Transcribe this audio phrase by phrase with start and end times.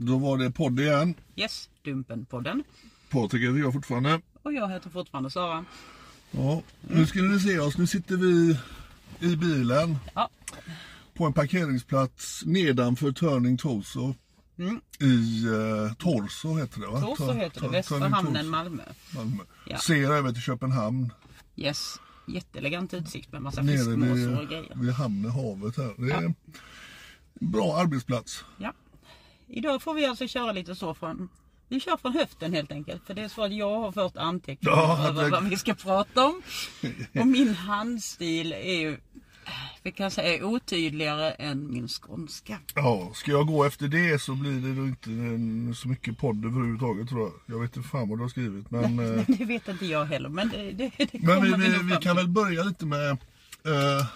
[0.00, 1.14] Då var det podd igen.
[1.36, 2.62] Yes, Dumpen-podden.
[3.10, 4.20] Patrik heter jag fortfarande.
[4.42, 5.64] Och jag heter fortfarande Sara.
[6.30, 7.78] Ja, nu ska ni se oss.
[7.78, 8.58] Nu sitter vi
[9.20, 10.30] i bilen Ja.
[11.14, 14.14] på en parkeringsplats nedanför Turning Torso.
[15.00, 17.00] I uh, Torso heter det va?
[17.00, 18.82] Torso heter det, västra hamnen Malmö.
[19.14, 19.42] Malmö.
[19.66, 19.78] Ja.
[19.78, 21.12] Ser över till Köpenhamn.
[21.56, 21.96] Yes,
[22.28, 24.72] jätteelegant utsikt med massa Nere fiskmåsar och grejer.
[24.74, 25.94] vid hamnen, havet här.
[26.06, 26.34] Det är en
[27.40, 28.44] bra arbetsplats.
[28.58, 28.72] Ja.
[29.50, 31.28] Idag får vi alltså köra lite så från
[31.68, 33.06] vi kör från höften helt enkelt.
[33.06, 35.74] För det är så att jag har fört anteckningar Ja, över det- vad vi ska
[35.74, 36.42] prata om.
[37.20, 38.98] Och min handstil är ju,
[39.82, 42.58] vi kan säga otydligare än min skånska.
[42.74, 46.44] Ja, ska jag gå efter det så blir det då inte en, så mycket podd
[46.44, 47.32] överhuvudtaget tror jag.
[47.56, 48.84] Jag vet inte fan vad du har skrivit men...
[48.84, 50.28] eh, Men det vet inte jag heller.
[50.28, 53.10] Men det, det, det Men vi, vi, vi kan väl börja lite med...
[53.10, 54.06] eh,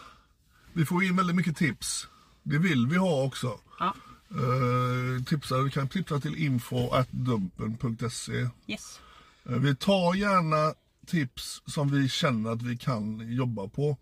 [0.73, 2.09] vi får in väldigt mycket tips.
[2.43, 3.59] Det vill vi ha också.
[3.79, 3.95] Ja,
[4.35, 8.49] Uh, tipsa, du kan tipsa till info.dumpen.se.
[8.67, 9.01] yes.
[9.49, 10.75] Eh, vi tar gärna
[11.07, 13.97] tips som vi känner att vi kan jobba på.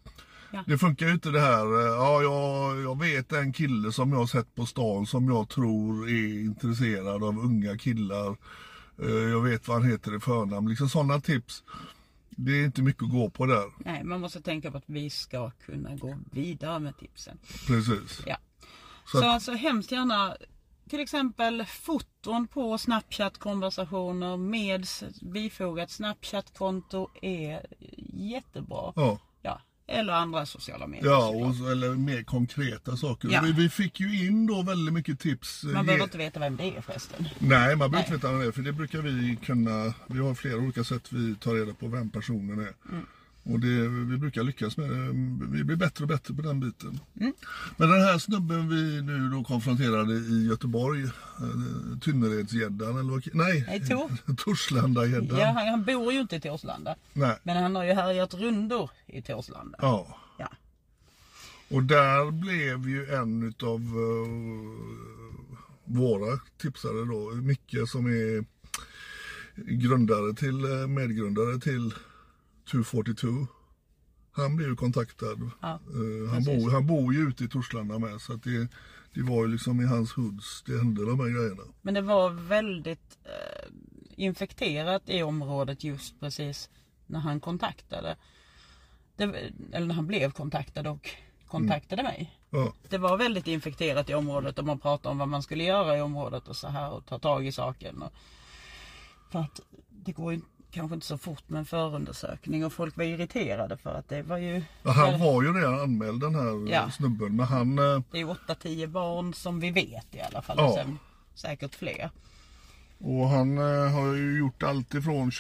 [0.53, 0.65] Ja.
[0.67, 4.19] Det funkar ju inte det här, eh, ja jag, jag vet en kille som jag
[4.19, 8.37] har sett på stan som jag tror är intresserad av unga killar.
[9.03, 10.69] Eh, jag vet vad han heter i förnamn.
[10.69, 11.63] Liksom sådana tips.
[12.31, 13.73] Det är inte mycket att gå på där.
[13.79, 17.39] Nej, man måste tänka på att vi ska kunna gå vidare med tipsen.
[17.67, 18.23] Precis.
[18.27, 18.37] Ja.
[19.13, 20.37] Så Så, alltså hemskt gärna
[20.91, 24.87] till exempel foton på Snapchat-konversationer med
[25.33, 27.67] bifogat Snapchat-konto är
[28.13, 28.93] jättebra.
[28.97, 29.61] Ja, Ja.
[29.87, 33.29] Eller andra sociala medier ja och, eller mer konkreta saker.
[33.33, 33.41] Ja.
[33.45, 35.65] Vi, vi fick ju in då väldigt mycket tips.
[35.65, 37.29] eh, Man behöver inte veta vem det är förresten.
[37.39, 39.95] Nej, man behöver inte veta vem det är för det brukar vi kunna.
[40.07, 42.75] Vi har flera olika sätt vi tar reda på vem personen är.
[42.93, 43.07] Mm.
[43.45, 45.09] Och det, vi brukar lyckas med det.
[45.57, 47.01] Vi blir bättre och bättre på den biten.
[47.21, 47.33] Mm.
[47.77, 53.65] Men den här snubben vi nu då konfronterade i Göteborg, eh, Tynneredsgäddan eller vad Nej,
[53.69, 54.35] Nej, Tor.
[54.37, 55.39] Torslandagäddan.
[55.39, 56.97] Ja, han, han bor ju inte i Torslanda.
[57.13, 57.39] Nej.
[57.43, 59.79] Men han har ju härjat rundor i Torslanda.
[59.83, 60.19] Ja.
[60.39, 60.49] Ja.
[61.69, 64.33] Och där blev ju en utav eh,
[65.85, 68.45] våra tipsare då, Micke som är
[69.57, 71.95] grundare till, eh, medgrundare till
[72.71, 73.47] 242.
[74.33, 75.51] Han blev ju kontaktad.
[75.61, 78.69] Ja, Eh, han, bor, han bor ju ute i Torslanda med så att det,
[79.15, 81.63] det var ju liksom i hans hoods det hände de här grejerna.
[81.83, 83.71] Men det var väldigt eh,
[84.17, 86.71] infekterat i området just precis
[87.07, 88.17] när han kontaktade.
[89.17, 89.25] Det,
[89.73, 91.11] eller när han blev kontaktad och
[91.47, 92.39] kontaktade mig.
[92.51, 95.99] Ja, Det var väldigt infekterat i området och man pratade om vad man skulle göra
[95.99, 98.03] i området och så här och ta tag i saken.
[98.03, 98.13] Och,
[99.31, 100.41] för att det går ju
[100.73, 104.37] kanske inte så fort med en förundersökning och folk var irriterade för att det var
[104.39, 104.63] ju...
[104.83, 106.91] Ja, han var ju redan anmäld den här Ja.
[106.91, 110.57] snubben men han eh, Det är 8-10 barn som vi vet i alla fall.
[110.59, 110.69] Ja.
[110.69, 110.99] Och sen
[111.35, 112.11] säkert fler.
[112.99, 115.31] Och han eh, har ju gjort allt ifrån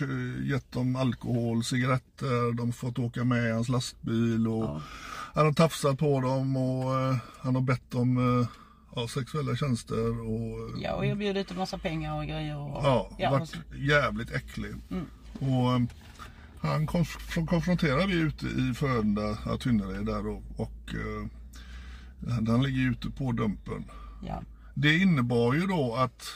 [0.44, 4.80] gett dem alkohol, cigaretter, de har fått åka med i hans lastbil och Ja.
[5.34, 8.46] han har tafsat på dem och eh, han har bett om
[8.94, 12.56] ja, sexuella tjänster och Ja, och erbjudit en massa pengar och grejer.
[12.56, 14.74] Och, ja, ja, varit och så- jävligt äcklig.
[14.90, 15.06] Mm.
[15.38, 15.82] Och eh,
[16.60, 21.26] Han konf- konfronterar vi ute i Frölunda, Tynnered där då, och eh,
[22.46, 23.84] han ligger ute på dumpen.
[24.26, 24.42] Ja.
[24.74, 26.26] Det innebar ju då att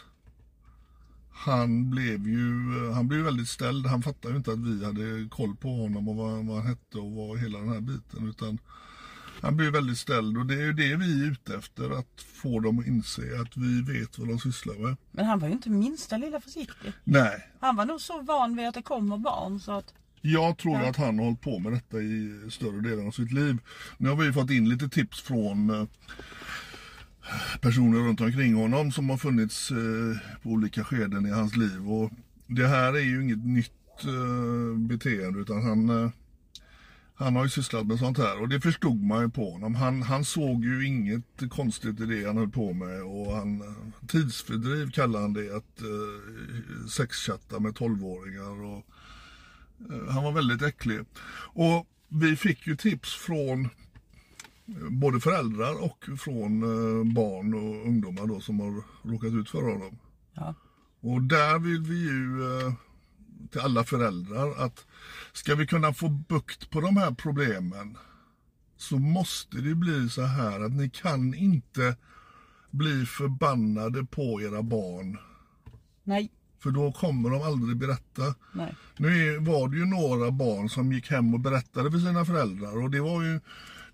[1.31, 2.65] han blev ju
[2.95, 3.87] han blev väldigt ställd.
[3.87, 6.99] Han fattade ju inte att vi hade koll på honom och vad, vad han hette
[6.99, 8.29] och vad hela den här biten.
[8.29, 8.59] Utan
[9.43, 11.99] han blev väldigt ställd och det är ju det vi är ute efter.
[11.99, 14.97] Att få dem att inse att vi vet vad de sysslar med.
[15.13, 16.93] Men han var ju inte minsta lilla försiktig.
[17.05, 20.83] Nej, Han var nog så van vid att det kommer barn så att Jag tror
[20.83, 23.59] att han har hållit på med detta i större delen av sitt liv.
[23.99, 25.87] Nu har vi fått in lite tips från eh,
[27.61, 29.77] personer runt omkring honom som har funnits eh,
[30.43, 31.91] på olika skeden i hans liv.
[31.91, 32.11] Och
[32.47, 36.13] det här är ju inget nytt eh, beteende utan han,
[37.17, 39.75] han har ju sysslat med sånt här och det förstod man ju på honom.
[39.75, 44.07] Han, han såg ju inget konstigt i det han höll på med och han, eh,
[44.07, 48.87] tidsfördriv kallar han det att eh, sexchatta med tolvåringar och
[49.91, 51.01] Eh, Han var väldigt äcklig.
[51.55, 58.27] Och vi fick ju tips från eh, både föräldrar och från eh, barn och ungdomar
[58.27, 59.99] då som har råkat ut för honom.
[60.35, 60.55] ja.
[61.01, 62.73] Och där vill vi ju eh,
[63.51, 64.87] till alla föräldrar att
[65.33, 67.99] ska vi kunna få bukt på de här problemen
[68.77, 71.97] så måste det bli så här att ni kan inte
[72.71, 75.19] bli förbannade på era barn.
[76.05, 78.35] Nej, För då kommer de aldrig berätta.
[78.53, 78.75] nej.
[78.97, 82.83] Nu är, var det ju några barn som gick hem och berättade för sina föräldrar
[82.83, 83.41] och det var ju,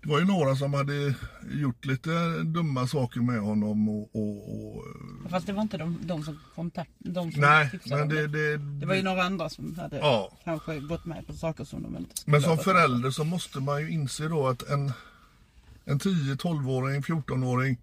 [0.03, 1.15] det var ju några som hade
[1.51, 2.09] gjort lite
[2.43, 4.15] dumma saker med honom och...
[4.15, 4.85] och, och
[5.29, 8.57] Fast det var inte de, de som kontakt, de som nej, men det, det.
[8.57, 10.37] det, var ju några andra som hade Ja.
[10.43, 13.81] kanske gått med på saker som de inte skulle Men som förälder så måste man
[13.81, 14.91] ju inse då att en,
[15.85, 17.77] en 10-12-åring, 14-åring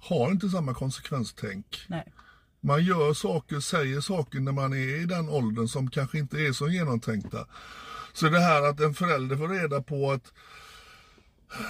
[0.00, 1.84] har inte samma konsekvenstänk.
[1.86, 2.12] Nej,
[2.60, 6.52] Man gör saker, säger saker när man är i den åldern som kanske inte är
[6.52, 7.46] så genomtänkta.
[8.12, 10.32] Så det här att en förälder får reda på att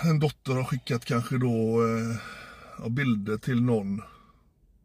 [0.05, 2.17] en dotter har skickat kanske då eh,
[2.79, 4.03] ja, bilder till någon.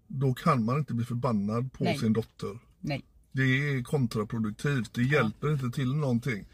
[0.08, 1.98] Då kan man inte bli förbannad på Nej.
[1.98, 2.60] sin dotter.
[2.80, 4.94] nej, Det är kontraproduktivt.
[4.94, 6.46] Det hjälper inte till någonting.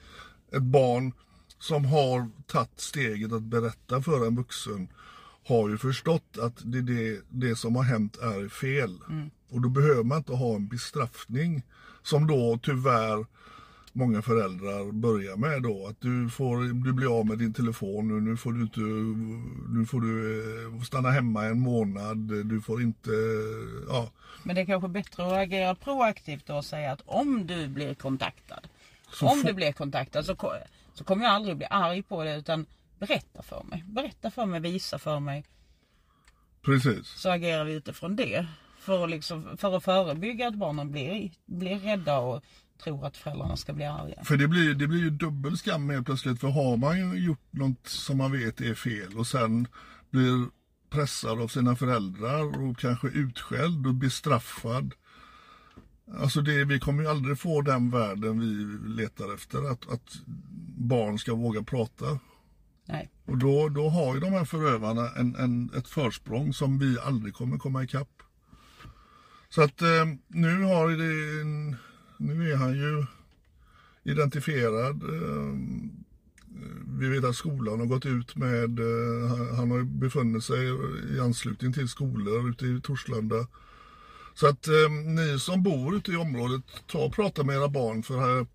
[0.51, 1.13] Ett barn
[1.59, 4.87] som har tagit steget att berätta för en vuxen
[5.47, 8.99] har ju förstått att det, det, det som har hänt är fel.
[9.49, 11.63] Och då behöver man inte ha en bestraffning
[12.03, 13.25] som då tyvärr
[13.99, 15.87] många föräldrar börjar med då.
[15.87, 18.79] Att du, får, du blir av med din telefon nu, nu får du inte,
[19.79, 23.11] nu får du eh, stanna hemma en månad, du får inte,
[23.87, 24.11] ja.
[24.43, 28.67] men det är kanske bättre att agera proaktivt och säga att om du blir kontaktad.
[29.11, 30.35] Så om du blir kontaktad så,
[30.93, 32.65] så kommer jag aldrig bli arg på det utan
[32.99, 33.83] berätta för mig.
[33.87, 35.45] Berätta för mig, visa för mig.
[36.61, 37.07] Precis.
[37.07, 38.47] Så agerar vi utifrån det.
[38.79, 42.43] För att, liksom, för att förebygga att barnen blir, blir rädda och
[42.83, 44.23] tror att föräldrarna ska bli arga.
[44.23, 46.39] För det blir, det blir ju dubbel skam helt plötsligt.
[46.39, 49.67] För har man ju gjort något som man vet är fel och sen
[50.09, 50.45] blir
[50.89, 54.93] pressad av sina föräldrar och kanske utskälld och bestraffad.
[56.19, 59.71] Alltså det, vi kommer ju aldrig få den världen vi letar efter.
[59.71, 60.17] Att, att
[60.77, 62.19] barn ska våga prata.
[62.85, 66.99] Nej, Och då, då har ju de här förövarna en, en, ett försprång som vi
[66.99, 68.09] aldrig kommer komma ikapp.
[69.49, 71.75] Så att eh, nu har det, en-
[72.19, 73.05] nu är han ju
[74.03, 75.03] identifierad.
[75.03, 75.53] Eh,
[76.99, 80.67] vi vet att skolan har gått ut med, eh, han- har befunnit sig
[81.15, 83.47] i anslutning till skolor ute i Torslanda.
[84.33, 88.03] Så att eh, ni som bor ute i området, ta och prata med era barn
[88.03, 88.45] för här,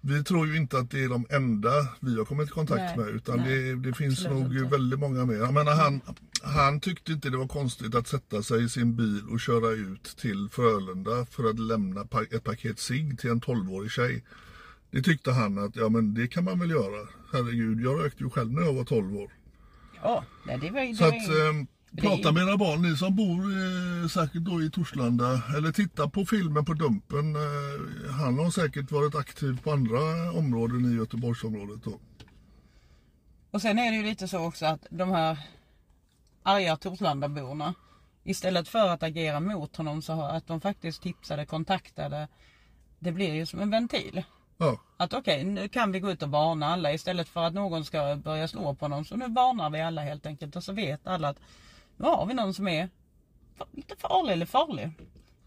[0.00, 1.70] vi tror ju inte att det är de enda
[2.00, 4.70] vi har kommit i kontakt Nej, med utan nej, det, det finns nog inte.
[4.70, 5.34] väldigt många mer.
[5.36, 6.00] Jag menar, han,
[6.44, 10.04] han tyckte inte det var konstigt att sätta sig i sin bil och köra ut
[10.04, 14.24] till Frölunda för att lämna ett paket cigg till en 12-årig tjej.
[14.90, 17.08] Det tyckte han att ja men det kan man väl göra.
[17.32, 19.32] Herregud, jag rökte ju själv när jag var 12 år.
[20.02, 20.94] ja, nej, det var ju...
[20.94, 25.42] Så att eh, prata med era barn, ni som bor eh, säkert då i Torslanda
[25.56, 27.36] eller titta på filmen på Dumpen.
[27.36, 32.00] Eh, han har säkert varit aktiv på andra områden i Göteborgsområdet då.
[33.50, 35.38] Och sen är det ju lite så också att de här
[36.44, 37.74] arga Torslandaborna
[38.24, 42.28] istället för att agera mot honom så har att de faktiskt tipsade, kontaktade.
[42.98, 44.24] Det blir ju som en ventil.
[44.58, 47.84] Ja, Att okej, nu kan vi gå ut och varna alla istället för att någon
[47.84, 49.04] ska börja slå på någon.
[49.04, 51.36] Så nu varnar vi alla helt enkelt och så vet alla att
[51.96, 52.88] nu har vi någon som är
[53.72, 54.90] lite farlig eller farlig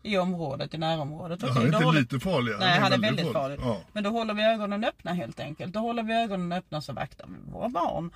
[0.03, 1.43] i området, i närområdet.
[1.43, 2.53] är då inte håller- lite farlig.
[2.59, 3.59] Nej, han är väldigt farlig.
[3.61, 3.81] Ja.
[3.93, 5.73] Men då håller vi ögonen öppna helt enkelt.
[5.73, 8.11] Då håller vi ögonen öppna så vaktar vi våra barn.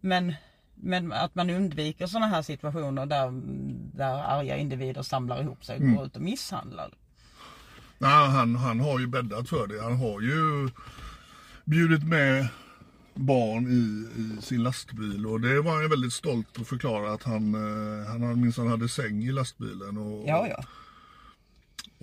[0.00, 0.34] Men,
[0.74, 3.30] men att man undviker sådana här situationer där,
[3.96, 5.96] där arga individer samlar ihop sig och Mm.
[5.96, 6.90] går ut och misshandlar.
[7.98, 9.82] Nej, han, han har ju bäddat för det.
[9.82, 10.68] Han har ju
[11.64, 12.48] bjudit med
[13.14, 17.54] barn i, i sin lastbil och det var han väldigt stolt att förklara att han,
[17.54, 19.98] eh, han minsann hade säng i lastbilen.
[19.98, 20.64] Och, Ja, ja.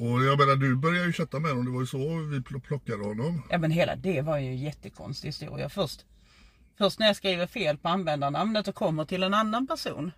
[0.06, 2.60] och jag menar du började ju chatta med honom, det var ju så vi pl-
[2.62, 3.44] plockade honom.
[3.50, 5.70] Ja men hela det var ju en jättekonstig historia.
[5.70, 6.06] Först,
[6.78, 10.12] först när jag skriver fel på användarnamnet och kommer till en annan person.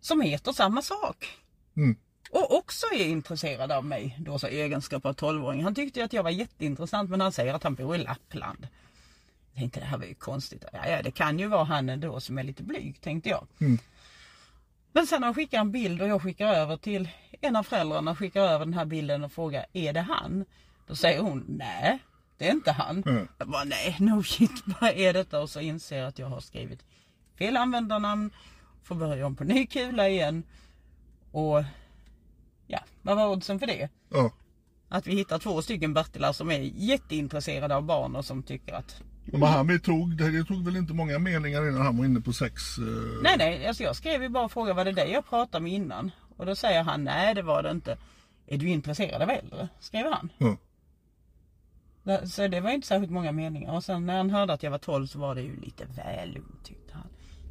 [0.00, 1.38] Som heter samma sak.
[1.76, 1.96] Mm.
[2.30, 5.64] Och också är intresserad av mig, då så egenskap av 12-åring.
[5.64, 8.68] Han tyckte att jag var jätteintressant men han säger att han bor i Lappland.
[9.52, 10.64] Jag tänkte det här var ju konstigt.
[10.72, 13.46] Ja, ja det kan ju vara han ändå som är lite blyg tänkte jag.
[14.92, 17.08] Men sen han skickar en bild och jag skickar över till
[17.40, 20.44] en av föräldrarna, skickar över den här bilden och frågar är det han?
[20.86, 21.98] Då säger hon nej,
[22.38, 23.02] det är inte han.
[23.06, 23.28] Mm.
[23.38, 25.40] Jag bara nej, no shit, vad är detta?
[25.40, 26.84] Och så inser jag att jag har skrivit
[27.38, 28.30] fel användarnamn,
[28.82, 30.42] får börja om på ny kula igen.
[31.30, 31.64] Och
[32.66, 33.88] ja, vad var oddsen för det?
[34.08, 34.30] Ja.
[34.88, 39.02] Att vi hittar två stycken Bertilar som är jätteintresserade av barn och som tycker att
[39.24, 42.32] Men han vi tog, det, tog väl inte många meningar innan han var inne på
[42.32, 42.78] sex.
[42.78, 42.84] eh,
[43.22, 45.72] Nej, nej, alltså jag skrev ju bara och frågade var det dig jag pratade med
[45.72, 46.10] innan?
[46.36, 47.96] Och då säger han nej, det var det inte.
[48.46, 49.68] Är du intresserad av äldre?
[49.80, 50.32] Skrev han.
[50.38, 50.56] Ja.
[52.26, 53.72] Så det var inte särskilt många meningar.
[53.72, 56.32] Och sen när han hörde att jag var 12 så var det ju lite väl
[56.34, 57.06] lugnt tyckte han.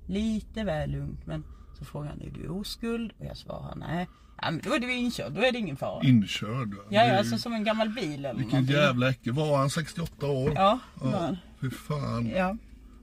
[0.08, 1.26] Lite väl lugnt.
[1.28, 1.44] Men
[1.80, 3.12] så frågade han, är du oskuld?
[3.20, 4.08] Och jag svarade nej.
[4.42, 6.04] Ja, men då är du inkörd, då är det ingen fara.
[6.04, 6.74] Inkörd.
[6.90, 8.76] Ja, ja, alltså som en gammal bil eller Vilken någonting.
[8.76, 9.32] jävla äcke.
[9.32, 10.52] Var han 68 år?
[10.56, 11.38] Ja, han.
[11.62, 12.28] Fy fan.
[12.36, 12.58] Ja.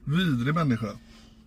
[0.05, 0.87] Vidrig människa.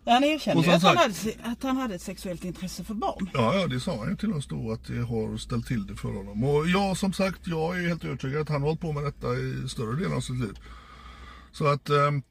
[0.06, 3.30] Han erkände Och ju att han, hade, att han hade ett sexuellt intresse för barn.
[3.34, 5.96] Ja, ja, det sa han ju till oss då att det har ställt till det
[5.96, 6.44] för honom.
[6.44, 9.34] Och jag som sagt, jag är helt övertygad att han har hållit på med detta
[9.34, 10.58] i större delen av sitt liv.
[11.52, 12.22] Så att, ehm,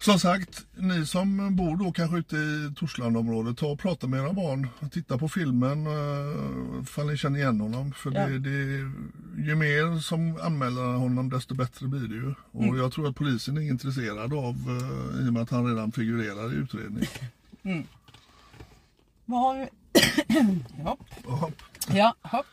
[0.00, 4.32] som sagt, ni som bor då kanske ute i Torslandområdet, ta och prata med era
[4.32, 4.68] barn.
[4.92, 7.92] Titta på filmen, uh, ifall ni känner igen honom.
[7.92, 8.26] För Ja.
[8.26, 8.50] det, det,
[9.48, 12.34] ju mer som anmäler honom desto bättre blir det ju.
[12.52, 12.76] Och Mm.
[12.76, 16.52] jag tror att polisen är intresserad av, uh, i och med att han redan figurerar
[16.52, 17.04] i utredning.
[19.24, 19.68] Vad har vi?
[20.82, 21.00] Hopp.
[21.26, 21.50] Ja.
[21.92, 22.46] Ja, hopp.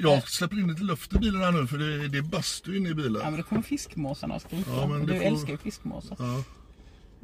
[0.00, 2.88] Jag släpper in lite luft i bilen här nu för det, det är bastu inne
[2.88, 3.22] i Ja bilen.
[3.22, 4.70] men då kommer fiskmåsarna att skrika.
[4.70, 6.16] Ja, Och du får- älskar ju fiskmåsar.
[6.18, 6.44] Ja.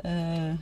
[0.04, 0.54] Eh,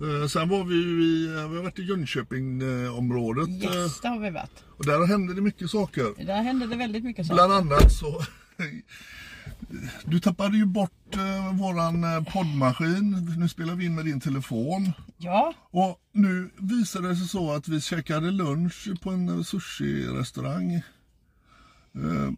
[0.00, 3.48] Eh, Sen var vi ju i, eh, vi har varit i Jönköping-området.
[3.48, 4.64] yes, det har vi varit.
[4.78, 6.24] Och där hände det mycket saker.
[6.26, 7.34] Där hände det väldigt mycket saker.
[7.34, 8.22] Bland annat så...
[10.04, 13.34] Du tappade ju bort eh, våran eh, poddmaskin.
[13.38, 14.92] Nu spelar vi in med din telefon.
[15.16, 20.72] Ja, Och nu visade det sig så att vi käkade lunch på en eh, sushi-restaurang.
[21.94, 22.30] Eh,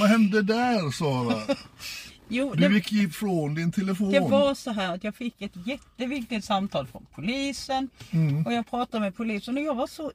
[0.00, 1.42] vad hände där Sara?
[2.28, 4.10] jo, Du det, gick ifrån din telefon.
[4.12, 7.88] det var så här att jag fick ett jätteviktigt samtal från polisen.
[8.10, 8.46] Mm.
[8.46, 10.12] Och jag pratade med polisen och jag var så,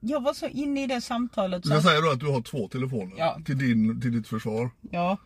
[0.00, 1.62] jag var så inne i det samtalet.
[1.62, 3.38] Du Så att, säga då att du har två telefoner Ja.
[3.44, 4.70] till, din, till ditt försvar.
[4.90, 5.16] ja,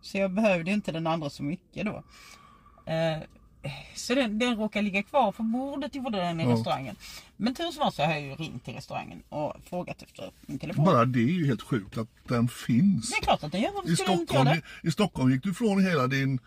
[0.00, 2.02] så jag behövde inte den andra så mycket då.
[2.92, 3.18] Eh,
[3.94, 6.50] så den, den råkade ligga kvar på bordet gjorde den i Ja.
[6.50, 6.96] restaurangen.
[7.36, 10.58] Men tur som var så har jag ju ringt till restaurangen och frågat efter min
[10.58, 10.84] telefon.
[10.84, 13.10] Bara det är ju helt sjukt att den finns.
[13.10, 13.70] Det är klart att den gör.
[13.74, 14.88] Varför I den inte göra Stockholm, det?
[14.88, 16.38] I Stockholm gick du ifrån hela din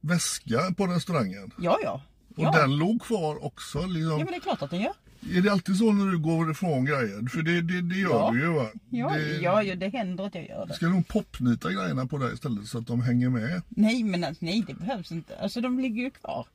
[0.00, 1.50] väska på restaurangen.
[1.58, 2.00] Ja, ja.
[2.36, 2.50] Och ja.
[2.50, 3.78] den låg kvar också.
[3.86, 4.10] Liksom.
[4.10, 4.92] Ja men det är klart att den gör.
[5.34, 7.28] Är det alltid så när du går ifrån grejer?
[7.28, 8.30] För det, det, det gör Ja.
[8.32, 8.66] du ju va?
[8.90, 10.74] Ja, det, ja, det händer att jag gör det.
[10.74, 13.62] Ska nog popnita grejerna på dig istället så att de hänger med.
[13.68, 15.38] Nej men alltså, nej det behövs inte.
[15.38, 16.46] Alltså de ligger ju kvar.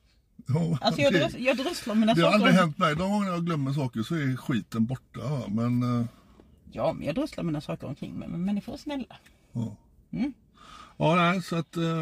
[0.46, 2.44] Ja, Alltså jag, det, drös, jag drösslar mina det har saker.
[2.44, 2.96] aldrig hänt mig.
[2.96, 5.20] De gånger jag glömmer saker så är skiten borta.
[5.20, 5.42] Va?
[5.48, 6.06] Men eh,
[6.72, 8.28] Ja men jag drösslar mina saker omkring mig.
[8.28, 9.16] Men människor är snälla.
[9.52, 9.76] ja.
[10.12, 10.32] Mm.
[10.96, 11.98] Ja, nej, så att eh,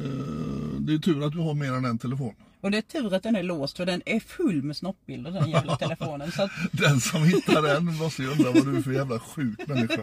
[0.00, 2.34] eh, det är tur att du har mer än en telefon.
[2.60, 5.50] Och det är tur att den är låst för den är full med snoppbilder den
[5.50, 6.28] jävla telefonen.
[6.38, 10.02] Att, Den som hittar den måste ju undra vad du är för jävla sjuk människa.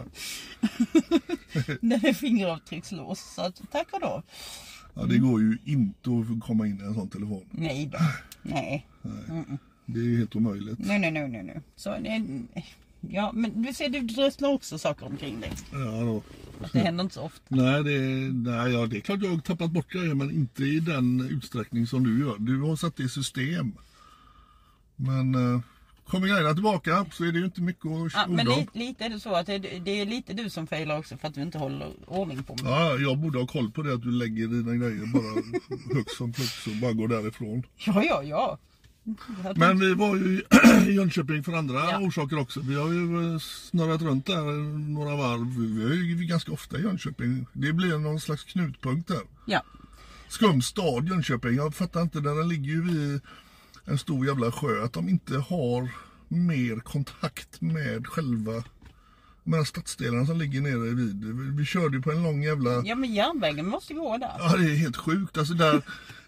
[1.80, 3.34] den är fingeravtryckslåst.
[3.34, 4.22] Så att, tack och lov.
[4.96, 7.44] Ja, det går ju inte att komma in i en sån telefon.
[7.50, 7.98] Nej då.
[8.42, 8.86] Nej.
[9.86, 10.78] Det är helt omöjligt.
[10.78, 11.42] Nej nej nej nej.
[11.42, 11.60] nej.
[11.76, 12.42] Så, nej,
[13.00, 15.52] ja men du ser du drösslar också saker omkring dig.
[15.72, 16.22] Ja, då.
[16.72, 17.42] Det händer inte så ofta.
[17.48, 17.98] Nej, det,
[18.32, 21.86] nej ja, det är klart jag har tappat bort grejer men inte i den utsträckning
[21.86, 22.36] som du gör.
[22.38, 23.72] Du har satt det i system.
[24.96, 25.60] Men eh,
[26.08, 28.66] kommer grejerna tillbaka så är det ju inte mycket att Ja, men om.
[28.72, 31.34] lite, är det så att det, det är lite du som failar också för att
[31.34, 32.64] du inte håller ordning på mig.
[32.64, 35.42] Ja, jag borde ha koll på det att du lägger dina grejer bara
[35.96, 37.62] högt som flux och bara går därifrån.
[37.86, 38.58] Ja, ja, ja.
[39.56, 40.42] Men vi var ju
[40.88, 41.98] i Jönköping för andra Ja.
[42.00, 42.60] orsaker också.
[42.60, 44.42] Vi har ju eh, snurrat runt där
[44.94, 45.56] några varv.
[45.58, 47.46] Vi är ju ganska ofta i Jönköping.
[47.52, 49.20] Det blir någon slags knutpunkt där.
[49.46, 49.62] Ja,
[50.28, 51.54] Skum stad Jönköping.
[51.56, 53.20] Jag fattar inte, den ligger ju vid
[53.86, 55.90] en stor jävla sjö, att de inte har
[56.28, 58.64] mer kontakt med själva
[59.44, 61.24] De här stadsdelarna som ligger nere vid.
[61.24, 62.82] Vi, vi körde ju på en lång jävla...
[62.84, 64.32] Ja men järnvägen måste gå där.
[64.38, 65.38] Ja, det är helt sjukt.
[65.38, 65.82] Alltså där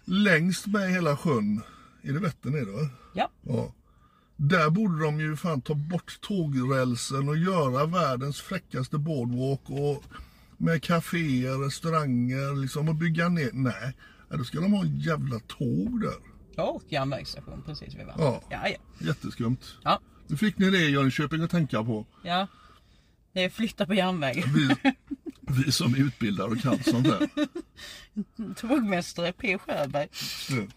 [0.05, 1.61] längst med hela sjön.
[2.01, 2.89] Är det Vättern är det va?
[3.13, 3.29] Ja.
[3.41, 3.73] Ja.
[4.35, 10.03] Där borde de ju fan ta bort tågrälsen och göra världens fräckaste boardwalk och
[10.57, 13.49] med kaféer, restauranger liksom och bygga ner.
[13.53, 13.95] Nej,
[14.29, 16.28] då ska de ha en jävla tåg där.
[16.59, 18.25] Ja, och järnvägsstation precis vid vattnet.
[18.25, 18.41] Ja.
[18.49, 19.07] Ja, ja.
[19.07, 19.57] Jätteskumt.
[19.83, 19.99] Ja.
[20.27, 22.05] Nu fick ni det i Jönköping att tänka på.
[22.23, 22.47] ja.
[23.33, 24.43] Det är flytta på järnvägen.
[24.53, 24.75] Vi,
[25.41, 27.29] vi som är utbildade och kan sånt där.
[28.55, 30.07] Tågmästare P Sjöberg.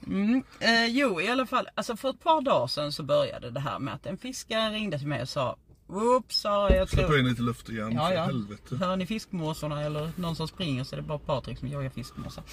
[0.07, 0.43] Mm.
[0.61, 1.69] Eh, jo, i alla fall.
[1.75, 4.99] Alltså för ett par dagar sedan så började det här med att en fiskare ringde
[4.99, 5.57] till mig och sa
[5.89, 7.19] Oops, sa jag tror...
[7.19, 8.25] in lite luft igen, Ja, för ja.
[8.25, 8.77] helvete.
[8.77, 12.45] Hör ni fiskmåsarna eller någon som springer så är det bara Patrik som jagar fiskmåsar.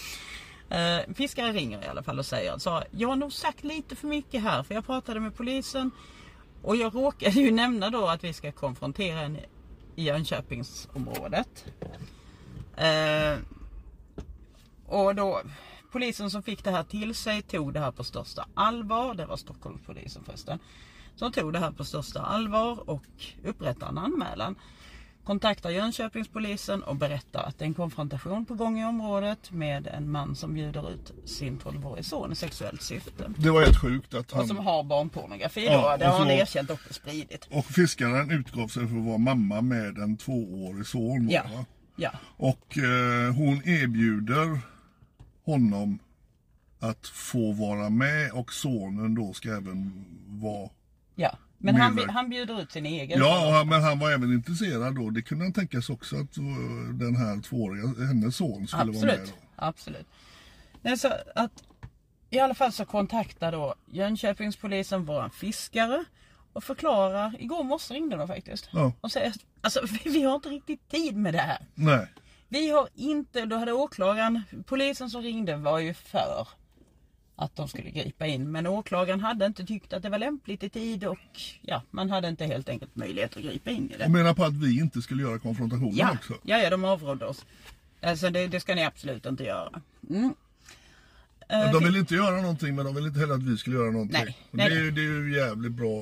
[0.69, 4.07] Eh, fiskaren ringer i alla fall och säger att Jag har nog sagt lite för
[4.07, 5.91] mycket här för jag pratade med polisen
[6.61, 9.37] och jag råkade ju nämna då att vi ska konfrontera en
[9.95, 11.65] i Jönköpingsområdet.
[12.75, 13.37] Eh,
[14.85, 15.41] och då
[15.91, 19.13] polisen som fick det här till sig tog det här på största allvar.
[19.13, 20.59] Det var Stockholmspolisen förresten.
[21.15, 23.05] Som tog det här på största allvar och
[23.43, 24.55] upprättade en anmälan.
[25.29, 30.11] Kontaktar Jönköpingspolisen och berättar att det är en konfrontation på gång i området med en
[30.11, 33.33] man som bjuder ut sin 12-årige son i sexuellt syfte.
[33.37, 34.65] Det var helt sjukt att Och som han...
[34.65, 35.71] har barnpornografi då.
[35.71, 37.47] Ja, det och har han erkänt och spridit.
[37.51, 41.27] Och fiskaren utgav sig för att vara mamma med en tvåårig son.
[41.27, 41.31] va?
[41.33, 41.65] Ja.
[41.95, 42.11] Ja.
[42.37, 44.59] Och eh, hon erbjuder
[45.45, 45.99] honom
[46.79, 50.69] att få vara med och sonen då ska även vara
[51.15, 51.37] Ja.
[51.61, 53.19] Men han, han bjuder ut sin egen.
[53.19, 55.09] Ja, och han- men han var även intresserad då.
[55.09, 56.43] Det kunde han tänka sig också att eh,
[56.93, 59.13] den här tvååriga, hennes son skulle vara med.
[59.13, 59.27] Absolut.
[59.29, 59.65] Då.
[59.65, 60.07] Absolut.
[60.81, 61.51] Nej, så att,
[62.29, 66.03] I alla fall så kontaktar då Jönköpingspolisen våran fiskare
[66.53, 67.35] och förklarar.
[67.39, 68.69] Igår morse ringde de faktiskt.
[68.73, 68.93] Ja.
[69.01, 71.59] Och säger alltså vi, vi har inte riktigt tid med det här.
[71.75, 72.07] Nej,
[72.47, 76.47] Vi har inte, då hade åklagaren, polisen som ringde var ju för
[77.41, 78.51] att de skulle gripa in.
[78.51, 81.17] Men åklagaren hade inte tyckt att det var lämpligt i tid och
[81.61, 84.05] ja, man hade inte helt enkelt möjlighet att gripa in i det.
[84.05, 86.33] och menar på att vi inte skulle göra konfrontationen Ja, också.
[86.43, 87.45] ja, ja de avrådde oss.
[88.01, 89.81] Alltså det, det ska ni absolut inte göra.
[90.09, 90.33] Mm.
[91.49, 93.91] Eh, De vill inte göra någonting men de vill inte heller att vi skulle göra
[93.91, 94.21] någonting.
[94.25, 96.01] Nej, nej, det, är, ju- det är ju jävligt bra.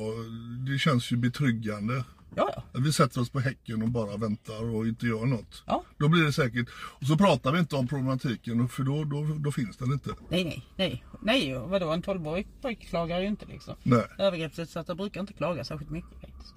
[0.72, 2.04] Det känns ju betryggande.
[2.36, 2.64] Ja, ja.
[2.80, 5.64] Vi sätter oss på häcken och bara väntar och inte gör något.
[5.66, 5.84] Ja.
[5.98, 6.68] Då blir det säkert.
[6.72, 10.10] Och så pratar vi inte om problematiken för då, då, då finns den inte.
[10.30, 11.04] Nej, nej, nej.
[11.22, 13.76] Nej, vadå en 12-årig pojke klagar ju inte liksom.
[13.84, 14.06] Nej.
[14.18, 16.54] Övergreppsutsatta brukar inte klaga särskilt mycket faktiskt.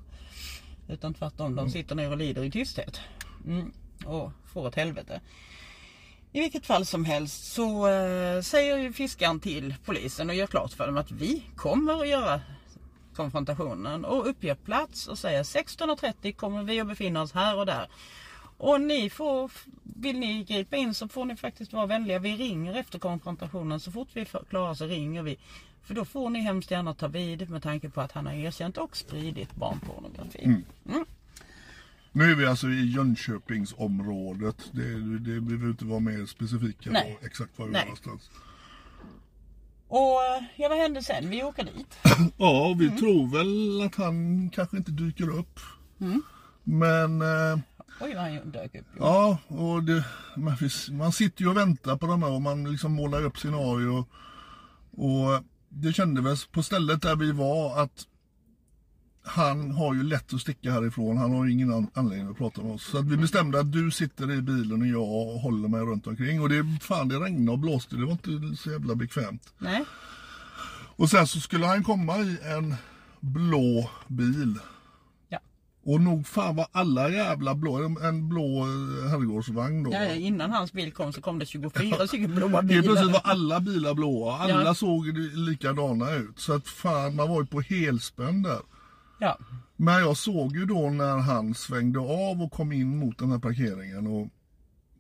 [0.89, 3.01] Utan tvärtom, de sitter ner och lider i tysthet.
[3.47, 3.73] Mm.
[4.05, 5.21] Och får ett helvete.
[6.33, 10.73] I vilket fall som helst så eh, säger ju fiskaren till polisen och gör klart
[10.73, 12.41] för dem att vi kommer att göra
[13.15, 17.89] konfrontationen och uppger plats och säger 16.30 kommer vi att befinna oss här och där.
[18.57, 19.51] Och ni får,
[19.83, 22.19] vill ni gripa in så får ni faktiskt vara vänliga.
[22.19, 23.81] Vi ringer efter konfrontationen.
[23.81, 25.39] Så fort vi klarar så ringer vi.
[25.83, 28.79] För då får ni hemskt gärna ta vid med tanke på att han har erkänt
[28.79, 30.63] och spridit barnpornografi.
[32.13, 34.57] Nu är vi alltså i Jönköpingsområdet.
[34.73, 37.19] Det, det, vi behöver inte vara mer specifika Nej.
[37.21, 38.31] på exakt var vi är någonstans.
[39.91, 41.31] Och eh, ja, vad hände sen?
[41.31, 41.99] Vi åker dit.
[42.37, 42.99] Ja, vi Mm.
[42.99, 45.61] tror väl att han kanske inte dyker upp.
[46.65, 47.59] Men eh,
[48.01, 48.87] Oj vad han dök upp.
[48.99, 50.05] ja, och det,
[50.37, 50.57] man,
[50.91, 54.05] man sitter ju och väntar på de här och man liksom målar upp scenario.
[54.91, 58.07] Och det kände väl på stället där vi var att
[59.31, 61.17] han har ju lätt att sticka härifrån.
[61.17, 62.85] Han har ingen an- anledning att prata med oss.
[62.85, 66.41] Så att vi bestämde att du sitter i bilen och jag håller mig runt omkring.
[66.43, 67.97] Och det, fan, det regnade och blåste.
[67.97, 69.53] Det var inte så jävla bekvämt.
[69.59, 69.85] Nej.
[70.97, 72.75] Och sen så skulle han komma i en
[73.21, 74.59] blå bil.
[75.29, 75.39] Ja.
[75.85, 79.93] Och nog fan var alla jävla blå, en- blå eh, herrgårdsvagn då.
[79.93, 83.21] Ja, innan hans bil kom så kom det 24 stycken blåa Helt plötsligt var bilar.
[83.25, 84.39] alla bilar blåa.
[84.39, 84.75] Alla Ja.
[84.75, 86.39] såg likadana ut.
[86.39, 88.61] Så att fan, man var ju på helspänn där.
[89.21, 89.39] Ja.
[89.77, 93.39] Men jag såg ju då när han svängde av och kom in mot den här
[93.39, 94.07] parkeringen.
[94.07, 94.29] Och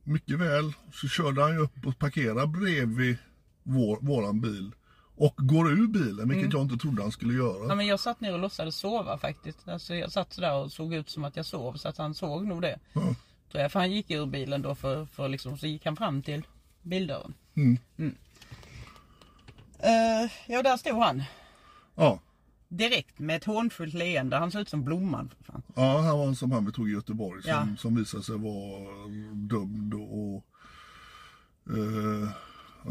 [0.04, 3.16] mycket väl så körde han ju upp och parkerade bredvid
[3.62, 4.72] vår, våran bil.
[5.16, 7.56] Och går ur bilen, vilket jag inte trodde han skulle göra.
[7.56, 7.68] Mm.
[7.68, 9.68] Ja, men jag satt ner och låtsades sova faktiskt.
[9.68, 12.46] Alltså, jag satt sådär och såg ut som att jag sov så att han såg
[12.46, 12.78] nog det.
[12.92, 13.14] Ja.
[13.52, 16.46] Jag, för han gick ur bilen då för, för liksom, så gick han fram till
[16.82, 17.34] bildörren.
[17.54, 17.78] Mm.
[19.78, 21.22] Eh, ja, där stod han.
[21.94, 22.18] Ja.
[22.70, 24.36] Direkt med ett hånfullt leende.
[24.36, 25.30] Han såg ut som Blomman.
[25.36, 25.62] För fan.
[25.74, 27.66] Ja, han var en som han vi tog i Göteborg som, Ja.
[27.78, 30.44] som visade sig vara dömd och
[31.76, 32.28] eh,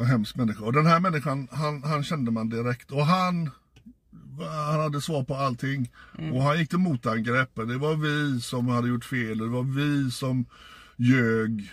[0.02, 0.64] en hemsk människa.
[0.66, 2.92] Och den här människan, han, han kände man direkt.
[2.92, 3.50] Och han
[4.70, 5.92] han hade svar på allting.
[6.34, 7.56] Och han gick till motangrepp.
[7.56, 10.46] Det var vi som hade gjort fel det var vi som
[10.98, 11.72] ljög.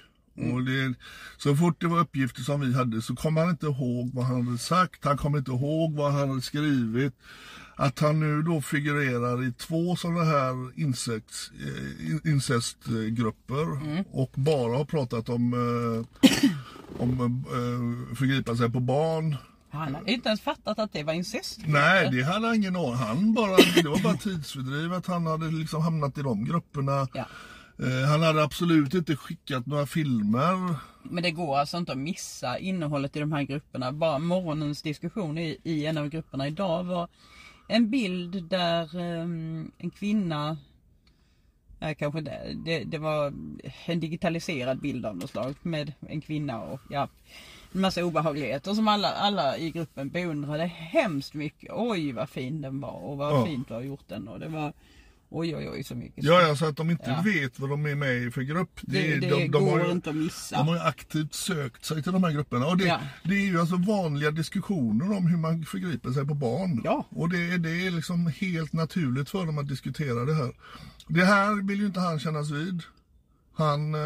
[0.52, 0.94] Och det,
[1.38, 4.46] så fort det var uppgifter som vi hade så kom han inte ihåg vad han
[4.46, 5.04] hade sagt.
[5.04, 7.14] Han kom inte ihåg vad han hade skrivit.
[7.78, 13.66] Att han nu då figurerar i två sådana här insekt, eh, in- incestgrupper
[14.12, 16.28] och bara har pratat om, eh,
[17.02, 19.36] om eh, förgripa sig på barn.
[19.70, 21.58] Han har inte ens fattat att det var incest.
[21.66, 25.50] Nej, det hade han ingen aning han bara, Det var bara tidsfördriv att han hade
[25.50, 27.08] liksom hamnat i de grupperna.
[27.14, 27.24] Ja.
[27.78, 30.74] Eh, han hade absolut inte skickat några filmer.
[31.02, 33.92] Men det går alltså inte att missa innehållet i de här grupperna.
[33.92, 37.08] Bara morgonens diskussion i, i en av grupperna idag var
[37.68, 40.56] en bild där ehm, en kvinna
[41.78, 43.32] Ja, kanske det, det, det var
[43.86, 47.08] en digitaliserad bild av något slag med en kvinna och ja,
[47.72, 51.70] en massa obehagligheter som alla, alla i gruppen beundrade hemskt mycket.
[51.74, 53.46] Oj vad fin den var och vad Ja.
[53.46, 54.72] fint du har gjort den och det var
[55.30, 56.24] oj oj oj så mycket.
[56.24, 57.22] Ja, ja, så att de inte Ja.
[57.24, 58.80] vet vad de är med i för grupp.
[58.82, 60.56] det, det de, de går har ju, inte att missa.
[60.56, 62.66] de har ju aktivt sökt sig till de här grupperna.
[62.66, 63.00] Och det, Ja.
[63.24, 66.80] det är ju alltså vanliga diskussioner om hur man förgriper sig på barn.
[66.84, 67.06] Ja.
[67.10, 70.52] Och det, det är liksom helt naturligt för dem att diskutera det här.
[71.08, 72.82] Det här vill ju inte han kännas vid.
[73.54, 74.00] Han eh,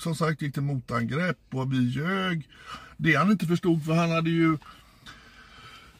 [0.00, 2.48] som sagt gick till motangrepp och vi ljög.
[2.96, 4.58] Det han inte förstod för han hade ju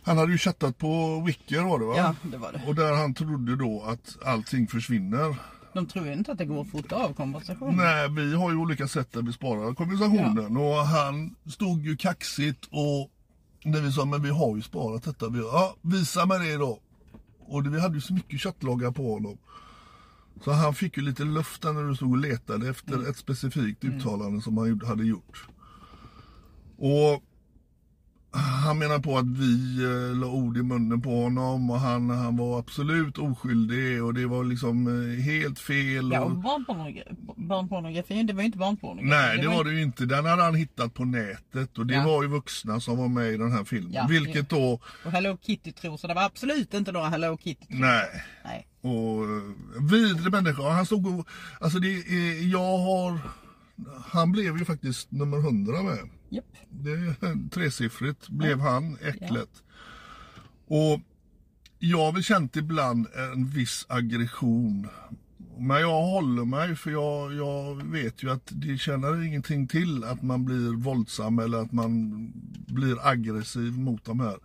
[0.07, 1.95] han hade ju chattat på Wicker var det va?
[1.97, 2.63] Ja, det var det.
[2.67, 5.37] Och där han trodde då att allting försvinner.
[5.73, 7.77] De tror ju inte att det går att fota av konversationen.
[7.77, 10.57] Nej, vi har ju olika sätt där vi sparar konversationen.
[10.57, 13.11] Och han stod ju kaxigt och
[13.65, 15.29] när vi sa, men vi har ju sparat detta.
[15.29, 16.81] Vi, ja, visa mig det då.
[17.39, 19.39] Och det, vi hade ju så mycket chattloggar på honom.
[20.45, 23.85] Så han fick ju lite luft där när du stod och letade efter ett specifikt
[23.85, 25.49] uttalande som han hade gjort.
[26.79, 27.23] Och
[28.37, 32.37] han menar på att vi eh, la ord i munnen på honom och han, han
[32.37, 36.11] var absolut oskyldig och det var liksom eh, helt fel.
[36.13, 39.09] Ja, och, och barnpornografi, barnpornografin, det var ju inte barnpornografi.
[39.11, 40.07] Nej, det var det ju inte.
[40.07, 42.05] Den hade han hittat på nätet och det Ja.
[42.05, 43.93] var ju vuxna som var med i den här filmen.
[43.93, 47.67] Ja, Vilket då, Och Hello Kitty tror så det var absolut inte några Hello Kitty
[47.67, 47.81] -trosor.
[47.81, 48.23] nej.
[48.45, 48.67] Nej.
[48.81, 50.71] Och eh, vidrig människa.
[50.71, 51.29] Han stod och,
[51.61, 53.19] alltså det är, jag har,
[54.07, 55.99] han blev ju faktiskt nummer 100 med.
[56.29, 56.57] Japp.
[56.71, 59.63] Det är tresiffrigt blev han, äcklet.
[60.67, 61.01] Och
[61.79, 64.89] jag har väl känt ibland en viss aggression.
[65.59, 70.23] Men jag håller mig för jag, jag vet ju att det tjänar ingenting till att
[70.23, 72.13] man blir våldsam eller att man
[72.67, 74.39] blir aggressiv mot de här.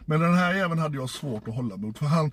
[0.00, 2.30] Men den här även hade jag svårt att hålla mot för han,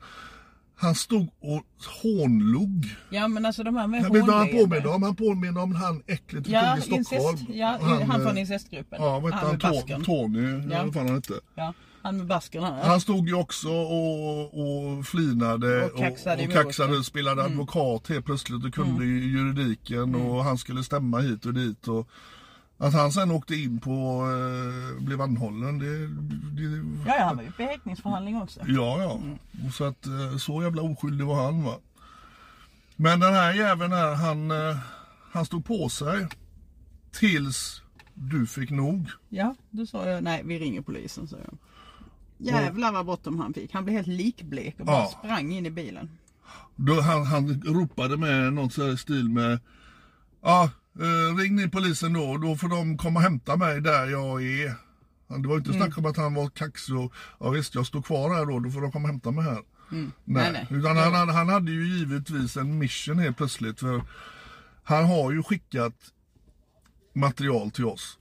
[0.80, 1.64] han stod och
[2.04, 2.86] hånlog.
[3.10, 5.04] Ja men alltså de här med vet vad han påminner om?
[5.04, 7.00] Han påminner om han äcklet vi Ja, i Stockholm.
[7.38, 9.02] incest, ja han, han eh, från incestgruppen.
[9.02, 9.86] Ja, vad hette han?
[9.88, 10.84] med Tony, Ja.
[10.84, 11.34] vad fan han hette.
[11.56, 12.84] Ja, han med basken här.
[12.84, 18.26] Han stod ju också och, och flinade Och kaxade och, och kaxade, spelade advokat helt
[18.26, 21.88] plötsligt och kunde ju juridiken och han skulle stämma hit och dit.
[21.88, 22.08] Och
[22.82, 24.24] att han sen åkte in på,
[24.98, 26.08] eh, blev anhållen, det,
[26.62, 26.78] det
[27.10, 28.60] Ja, ja, han var ju på häktningsförhandling också.
[28.68, 29.20] Ja, ja.
[29.68, 31.76] Och Så att eh, så jävla oskyldig var han va.
[32.96, 34.78] Men den här jäveln här, han, eh,
[35.32, 36.28] han stod på sig
[37.12, 37.82] tills
[38.14, 39.10] du fick nog.
[39.30, 41.58] Ja, då sa jag nej vi ringer polisen sa jag.
[42.38, 43.74] Jävlar vad bråttom han fick.
[43.74, 45.14] Han blev helt likblek och bara Ja.
[45.20, 46.10] sprang in i bilen.
[46.76, 49.60] Då han, han ropade med någon sån här stil med
[50.42, 54.44] Ja, eh, ring ni polisen då, då får de komma och hämta mig där jag
[54.44, 54.74] är.
[55.42, 58.36] Det var inte snack om att han var kaxig och ja visst jag står kvar
[58.36, 59.62] här då, då får de komma och hämta mig här.
[59.90, 60.68] Nej, Nej, nej.
[60.70, 63.80] utan han, han, hade ju givetvis en mission helt plötsligt.
[63.80, 64.04] För
[64.84, 65.96] han har ju skickat
[67.16, 68.18] material till oss.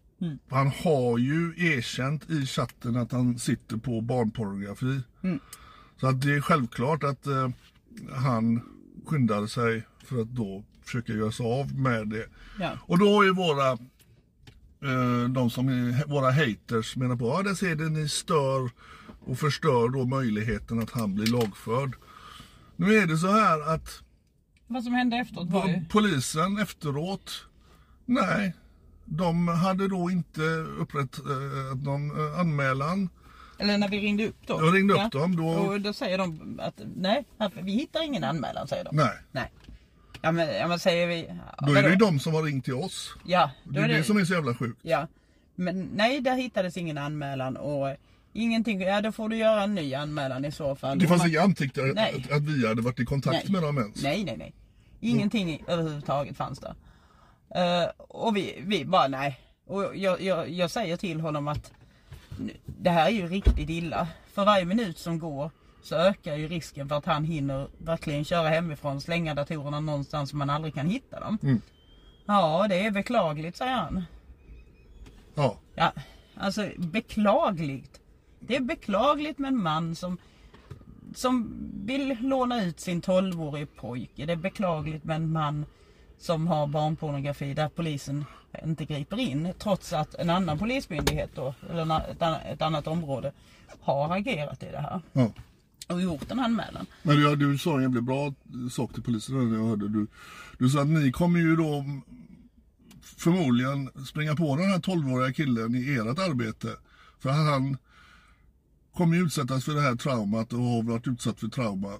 [0.51, 5.01] Han har ju erkänt i chatten att han sitter på barnpornografi.
[6.01, 7.49] Så att det är självklart att eh,
[8.15, 8.63] han
[9.07, 12.27] skyndade sig för att då försöka göra sig av med det.
[12.61, 12.71] Ja.
[12.81, 13.71] Och då är våra,
[14.83, 18.71] eh, de som är våra haters menar på, ja där ser det ni stör
[19.27, 21.97] och förstör då möjligheten att han blir lagförd.
[22.77, 24.03] Nu är det så här att
[24.67, 25.85] Vad som hände efteråt var ju...
[25.89, 27.47] polisen efteråt,
[28.07, 28.55] nej,
[29.05, 30.43] de hade då inte
[30.79, 33.09] upprätt eh, någon eh, anmälan.
[33.61, 34.55] Eller när vi ringde upp då.
[34.65, 37.25] Jag ringde upp dem, då- Och då säger de att nej,
[37.63, 38.97] vi hittar ingen anmälan säger de.
[38.97, 39.53] Nej, Nej.
[40.23, 41.29] Ja men, ja, men säger vi...
[41.59, 43.15] då är det ju de som har ringt till oss.
[43.25, 44.79] Ja, Det är det som är så jävla sjukt.
[44.83, 45.07] Ja.
[45.55, 47.97] Men nej, där hittades ingen anmälan och
[48.33, 48.81] ingenting.
[48.81, 50.99] Ja, då får du göra en ny anmälan i så fall.
[50.99, 53.53] Det fanns man- inga anteckningar att, att vi hade varit i kontakt Nej.
[53.53, 54.03] med dem ens.
[54.03, 54.55] Nej, nej, nej.
[55.01, 56.75] Ingenting överhuvudtaget fanns där.
[57.55, 59.41] Eh, och vi, vi bara nej.
[59.67, 61.73] Och jag, jag, jag säger till honom att
[62.67, 64.09] det här är ju riktigt illa.
[64.35, 65.51] För varje minut som går
[65.83, 70.39] så ökar ju risken för att han hinner verkligen köra hemifrån, slänga datorerna någonstans som
[70.39, 71.39] man aldrig kan hitta dem.
[71.43, 71.61] Mm.
[72.27, 74.05] Ja, det är beklagligt säger han.
[75.35, 75.93] Ja, Ja,
[76.37, 78.01] alltså beklagligt.
[78.41, 80.19] Det är beklagligt med en man som,
[81.15, 84.27] som vill låna ut sin 12-årige pojke.
[84.27, 85.67] Det är beklagligt med en man
[86.19, 88.25] som har barnpornografi där polisen
[88.65, 89.53] inte griper in.
[89.59, 92.11] Trots att en annan polismyndighet då, eller
[92.53, 93.33] ett, annat- område
[93.81, 95.01] har agerat i det här.
[95.13, 95.29] ja.
[95.89, 96.87] Och gjort en anmälan.
[97.03, 98.35] Men du, du sa en jävligt bra
[98.71, 99.89] sak till polisen när jag hörde.
[99.89, 100.07] Du,
[100.59, 101.85] du sa att ni kommer ju då
[103.03, 106.77] förmodligen springa på den här 12-åriga killen i ert arbete.
[107.19, 107.77] För han
[108.95, 111.93] kommer ju utsättas för det här traumat och har varit utsatt för trauma.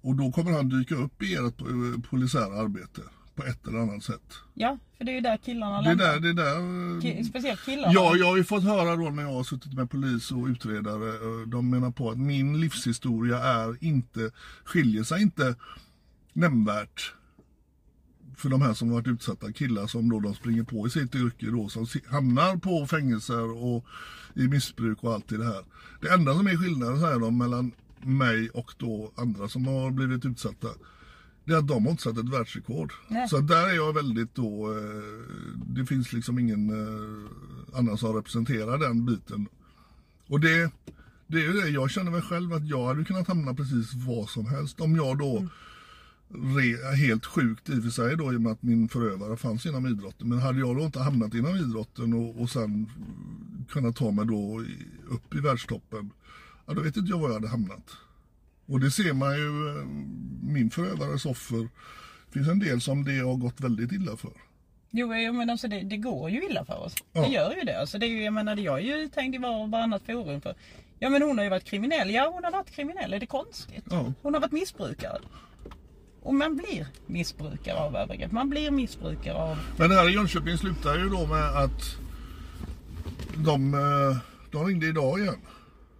[0.00, 3.02] Och då kommer han dyka upp i ert polisära polisiära arbete
[3.34, 4.34] på ett eller annat sätt.
[4.54, 6.04] Ja, för det är ju där killarna Det lämnar.
[6.04, 6.56] där, det där...
[7.00, 7.92] Ki- Speciellt killarna.
[7.94, 11.08] Ja, jag har ju fått höra då när jag har suttit med polis och utredare.
[11.08, 14.30] eh, De menar på att min livshistoria är inte,
[14.64, 15.54] skiljer sig inte
[16.32, 17.14] nämnvärt
[18.36, 21.46] för de här som varit utsatta killar som då de springer på i sitt yrke
[21.46, 23.84] då som hamnar på fängelser och
[24.34, 25.64] i missbruk och allt i det här.
[26.00, 30.24] Det enda som är skillnaden säger de mellan mig och då andra som har blivit
[30.24, 30.68] utsatta
[31.44, 32.92] det är att de har inte satt ett världsrekord.
[33.08, 33.28] Nej.
[33.28, 35.12] Så där är jag väldigt då, eh,
[35.66, 39.46] det finns liksom ingen eh, annan som representerar den biten.
[40.26, 40.72] Och det,
[41.26, 44.28] det är ju det, jag känner väl själv att jag hade kunnat hamna precis vad
[44.28, 44.80] som helst.
[44.80, 45.48] Om jag då,
[46.28, 49.66] re, helt sjukt i och för sig då i och med att min förövare fanns
[49.66, 50.28] inom idrotten.
[50.28, 52.90] Men hade jag då inte hamnat inom idrotten och, och sen
[53.70, 54.64] kunnat ta mig då
[55.08, 56.10] upp i världstoppen.
[56.66, 57.96] Ja, då vet inte jag var jag hade hamnat.
[58.66, 59.86] Och det ser man ju, eh,
[60.42, 61.68] min förövares offer.
[62.26, 64.32] Det finns en del som det har gått väldigt illa för.
[64.90, 66.94] Jo, jag menar, alltså det, det går ju illa för oss.
[67.12, 67.20] Ja.
[67.20, 67.80] Det gör ju det.
[67.80, 70.40] Alltså det är ju, jag menar, jag är ju uthängd i var och varannat forum
[70.40, 70.54] för
[71.02, 72.10] Ja men hon har ju varit kriminell.
[72.10, 73.12] Ja hon har varit kriminell.
[73.12, 73.84] Är det konstigt?
[73.90, 74.12] Ja.
[74.22, 75.18] Hon har varit missbrukare.
[76.22, 78.32] Och man blir missbrukare av övergrepp.
[78.32, 79.58] Man blir missbrukare av...
[79.76, 81.96] Men det här i Jönköping slutar ju då med att
[83.36, 84.16] de, eh,
[84.50, 85.36] de ringde idag igen.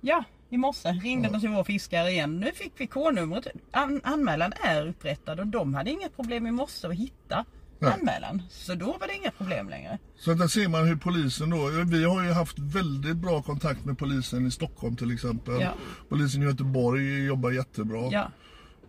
[0.01, 2.41] Ja, i morse ringde de till vår fiskare igen.
[2.41, 3.47] Nu fick vi K-numret.
[3.71, 7.45] An- anmälan är upprättad och de hade inga problem i morse att hitta
[7.79, 7.93] Nej.
[7.93, 8.43] anmälan.
[8.51, 9.99] Så då var det inga problem längre.
[10.17, 13.99] Så där ser man hur polisen då, vi har ju haft väldigt bra kontakt med
[13.99, 15.61] polisen i Stockholm till exempel.
[15.61, 15.73] Ja.
[16.09, 18.09] Polisen i Göteborg jobbar jättebra.
[18.12, 18.31] Ja.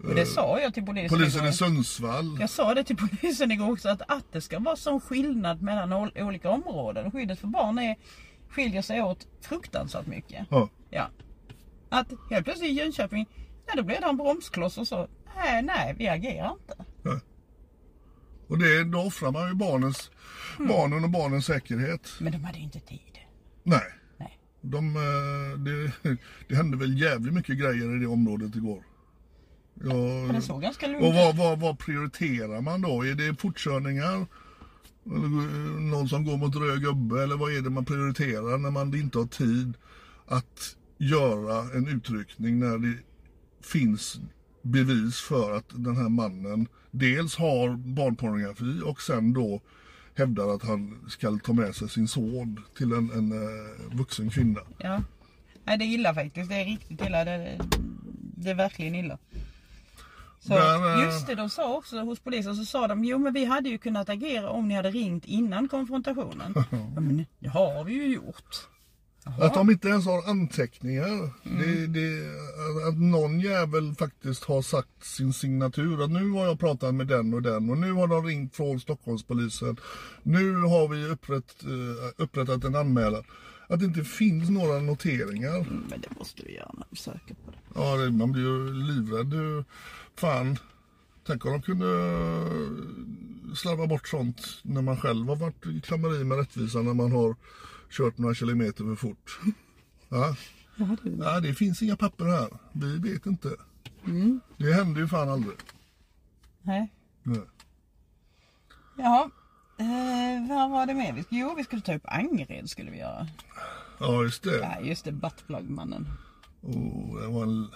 [0.04, 1.50] Och det sa jag till polisen Polisen igår.
[1.50, 2.38] i Sundsvall.
[2.40, 5.94] Jag sa det till polisen igår också att, att det ska vara sån skillnad mellan
[5.94, 7.12] ol- olika områden.
[7.12, 7.96] Skyddet för barn är,
[8.50, 10.46] skiljer sig åt fruktansvärt mycket.
[10.50, 10.70] Ja.
[10.90, 11.08] Ja.
[11.94, 13.30] Att helt plötsligt i Jönköping,
[13.68, 16.86] ja då blev det en bromskloss och så, nej, nej vi agerar inte.
[17.02, 17.20] Nej.
[18.48, 20.12] Och det, då offrar man ju barnens,
[20.60, 20.68] Mm.
[20.68, 22.10] barnen och barnens säkerhet.
[22.20, 23.18] Men de hade ju inte tid.
[23.64, 23.82] Nej.
[24.18, 24.40] Nej.
[24.62, 25.92] De, eh, det,
[26.48, 28.84] det hände väl jävligt mycket grejer i det området igår.
[29.84, 33.06] Ja, det såg ganska lugnt och vad, vad, vad prioriterar man då?
[33.06, 34.16] Är det fortkörningar?
[35.06, 35.12] Eh,
[35.82, 37.24] någon som går mot röd gubbe?
[37.24, 39.74] Eller vad är det man prioriterar när man inte har tid
[40.26, 42.98] att göra en utryckning när det
[43.62, 44.20] finns
[44.62, 49.62] bevis för att den här mannen dels har barnpornografi och sen då
[50.16, 54.60] hävdar att han ska ta med sig sin son till en, en eh, vuxen kvinna.
[54.78, 55.04] Ja.
[55.64, 56.50] Nej det är illa faktiskt.
[56.50, 57.26] Det är riktigt illa.
[57.26, 57.60] Det,
[58.38, 59.18] det är verkligen illa.
[60.40, 63.34] Så, Där, eh, just det, de sa också hos polisen så sa de jo men
[63.34, 66.54] vi hade ju kunnat agera om ni hade ringt innan konfrontationen.
[66.72, 68.70] ja, men det har vi ju gjort.
[69.26, 71.08] Att de inte ens har anteckningar.
[71.08, 71.32] Mm.
[71.44, 72.28] Det, det,
[72.88, 76.04] att någon jävel faktiskt har sagt sin signatur.
[76.04, 78.80] Att nu har jag pratat med den och den och nu har de ringt från
[78.80, 79.78] Stockholmspolisen.
[80.24, 83.24] Nu har vi upprätt, eh, upprättat en anmälan.
[83.68, 85.56] Att det inte finns några noteringar.
[85.56, 87.58] Mm, Men det måste vi göra när vi söker på det.
[87.76, 89.34] Ja, det, man blir ju livrädd.
[90.16, 90.58] Fan,
[91.28, 91.86] tänk om de kunde
[93.56, 97.36] slarva bort sånt när man själv har varit i klammeri med rättvisan när man har
[97.94, 99.40] kört några kilometer för fort.
[100.10, 100.36] Ja.
[101.20, 102.50] Ja, det finns inga papper här.
[102.72, 103.50] Vi vet inte.
[104.58, 105.58] Det händer ju fan aldrig.
[106.62, 106.92] Nej.
[107.24, 107.42] Nej.
[108.98, 109.30] Jaha.
[109.78, 111.24] Eh, vad var det mer?
[111.30, 113.28] Jo, vi skulle ta upp Angered skulle vi göra.
[114.00, 114.58] Ja, just det.
[114.60, 115.12] Ja, just det.
[115.12, 116.08] Buttplug-mannen.
[116.62, 117.68] Oh, det var en...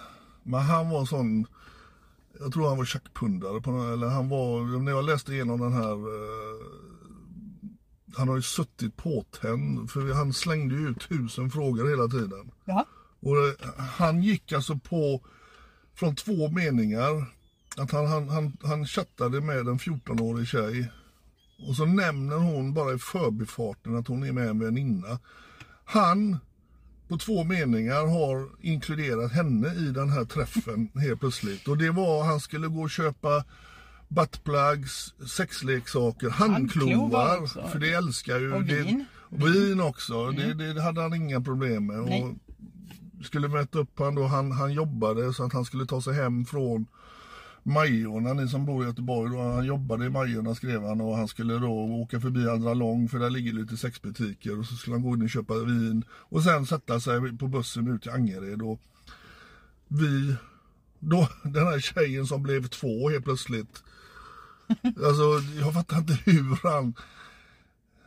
[0.42, 1.46] Men han var sån...
[2.40, 5.72] Jag tror han var tjackpundare på någon, eller han var, när jag läste igenom den
[5.72, 6.64] här eh,
[8.16, 12.50] Han har ju suttit påtänd för han slängde ju ut tusen frågor hela tiden.
[12.64, 12.84] Jaha.
[13.20, 15.20] Och eh, han gick alltså på
[15.94, 17.26] från två meningar
[17.76, 20.92] att han, han, han, han chattade med en 14-årig tjej
[21.68, 25.18] och så nämner hon bara i förbifarten att hon är med en väninna.
[25.84, 26.38] Han
[27.08, 31.68] på två meningar har inkluderat henne i den här träffen helt plötsligt.
[31.68, 33.44] Och det var han skulle gå och köpa
[34.08, 37.68] buttplugs, sexleksaker, Handklovar handklovar.
[37.68, 38.52] För det älskar ju.
[38.52, 39.04] Och det, vin.
[39.30, 40.30] Vin också.
[40.30, 41.98] Det, det hade han inga problem med.
[41.98, 42.22] Nej.
[42.22, 42.34] Och
[43.24, 44.26] skulle möta upp han då.
[44.26, 46.86] Han, han jobbade så att han skulle ta sig hem från
[47.62, 51.28] Majorna, ni som bor i Göteborg, då, han jobbade i Majorna skrev han och han
[51.28, 55.02] skulle då åka förbi Andra Lång för där ligger lite sexbutiker och så skulle han
[55.02, 58.80] gå in och köpa vin och sen sätta sig på bussen ut till Angered och
[59.88, 60.34] vi,
[60.98, 63.82] då den här tjejen som blev två helt plötsligt.
[64.84, 65.22] Alltså
[65.60, 66.94] jag fattar inte hur han,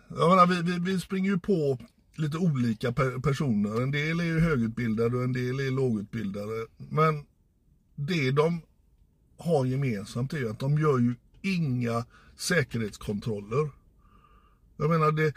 [0.10, 1.78] jag menar vi, vi, vi springer ju på
[2.16, 3.82] lite olika per, personer.
[3.82, 6.66] En del är ju högutbildade och en del är lågutbildade.
[6.78, 7.26] Men
[7.96, 8.62] det de
[9.38, 13.70] har gemensamt är ju att de gör ju inga säkerhetskontroller.
[14.78, 15.34] Jag menar det...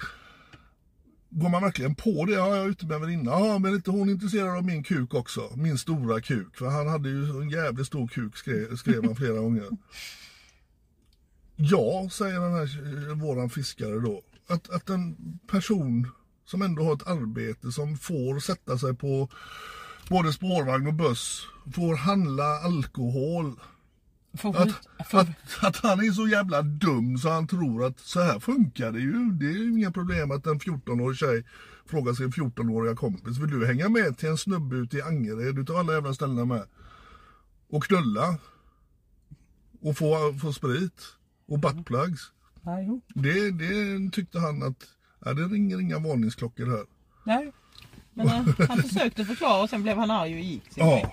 [1.36, 2.32] Går man verkligen på det?
[2.32, 3.30] Ja, jag är ute med en väninna.
[3.30, 5.52] Ja, men är inte hon intresserad av min kuk också?
[5.56, 6.56] Min stora kuk.
[6.56, 9.68] För han hade ju en jävligt stor kuk skrev, skrev han flera gånger.
[11.56, 14.22] Ja, säger den här eh, våran fiskare då.
[14.46, 15.16] Att, att en
[15.50, 16.10] person
[16.44, 19.28] som ändå har ett arbete som får sätta sig på
[20.08, 23.60] både spårvagn och buss, får handla alkohol.
[24.38, 25.28] Får, Att, får, att,
[25.60, 29.30] att han är så jävla dum så han tror att så här funkar det ju.
[29.32, 31.44] Det är ju inga problem att en 14-årig tjej
[31.86, 33.38] frågar sin 14-åriga kompis.
[33.38, 36.66] Vill du hänga med till en snubbe ute i Angered utav alla jävla ställen med?
[37.70, 38.38] Och knulla?
[39.80, 41.02] Och få, få sprit?
[41.48, 42.20] Och buttplugs?
[42.62, 43.00] nej, jo.
[43.14, 44.84] Det, det tyckte han att,
[45.24, 46.84] ja, det ringer inga varningsklockor här.
[47.24, 47.52] nej.
[48.16, 50.90] Men han, han försökte förklara och sen blev han arg och gick sin Ja.
[50.94, 51.06] väg.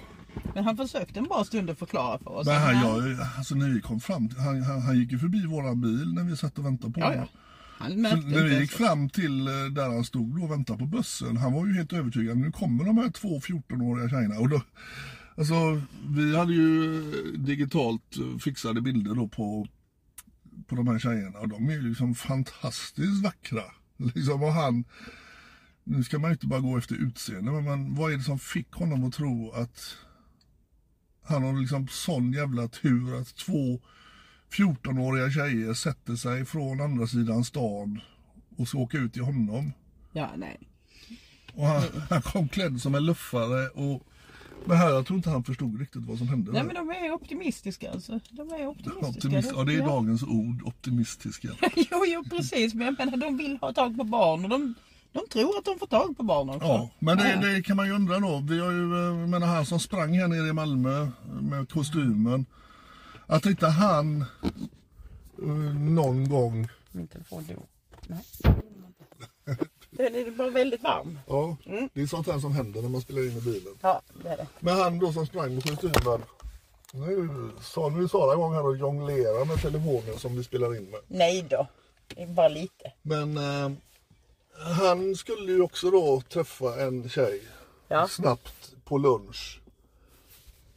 [0.56, 2.48] Men han försökte en bra stund att förklara för oss.
[2.48, 3.12] Men han, nej.
[3.12, 6.24] jag, alltså när vi kom fram, han, han, han gick ju förbi våran bil när
[6.24, 7.26] vi satt och väntade på Ja, honom.
[7.34, 7.38] ja.
[7.78, 11.38] Han Så när vi gick fram till eh, där han stod och väntade på bussen,
[11.38, 12.38] han var ju helt övertygad.
[12.38, 14.40] Nu kommer de här två 14-åriga tjejerna.
[14.40, 14.62] Och då,
[15.38, 19.68] alltså, vi hade ju eh, digitalt eh, fixade bilder då på,
[20.72, 21.40] på de här tjejerna.
[21.40, 23.64] Och de är ju liksom fantastiskt vackra.
[23.98, 24.84] Liksom, och han,
[25.84, 28.40] nu ska man ju inte bara gå efter utseende, men man, vad är det som
[28.40, 29.98] fick honom att tro att
[31.24, 33.80] han har liksom sån jävla tur att två
[34.52, 38.02] 14-åriga tjejer sätter sig från andra sidan stan
[38.58, 39.74] och ska åka ut till honom.
[40.12, 40.60] Ja, nej.
[41.54, 44.04] Och han, han kom klädd som en luffare och
[44.66, 46.52] men här, jag tror inte han förstod riktigt vad som hände.
[46.52, 46.68] Nej där.
[46.74, 48.20] men de är optimistiska alltså.
[48.30, 49.08] De är optimistiska.
[49.08, 49.86] Optimist, ja, det är Ja.
[49.86, 51.48] dagens ord, optimistiska.
[51.76, 52.74] jo, jo precis.
[52.74, 54.74] Men jag menar de vill ha tag på barn och de,
[55.12, 56.68] de tror att de får tag på barn också.
[56.68, 58.40] Ja, men det, det kan man ju undra då.
[58.50, 61.08] Vi har ju, eh, menar han som sprang här nere i Malmö
[61.42, 62.46] med kostymen.
[63.28, 64.22] Att inte han
[65.42, 67.66] eh, någon gång Min telefon dog.
[68.08, 68.24] Nej.
[70.02, 71.20] Den är bara väldigt varm.
[71.28, 71.58] Ja,
[71.94, 73.74] det är sånt här som händer när man spelar in i bilen.
[73.82, 74.48] Ja, det är det.
[74.60, 76.22] Men han då som sprang med kostymen.
[76.94, 81.00] Nu sa nu Sara igång här och jonglera med telefonen som vi spelar in med.
[81.08, 81.68] Nej då.
[82.16, 82.92] Det är bara lite.
[83.02, 83.72] Men eh,
[84.78, 87.42] han skulle ju också då träffa en tjej
[87.88, 88.08] Ja.
[88.08, 89.62] snabbt på lunch.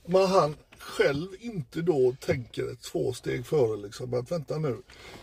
[0.07, 4.77] Men han själv inte då tänker ett två steg före liksom att vänta nu.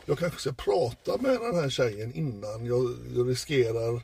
[0.05, 4.01] Jag kanske ska prata med den här tjejen innan jag, jag riskerar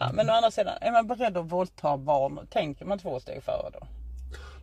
[0.00, 3.42] Ja, men å andra sidan, är man beredd att våldta barn, tänker man två steg
[3.42, 3.86] före då?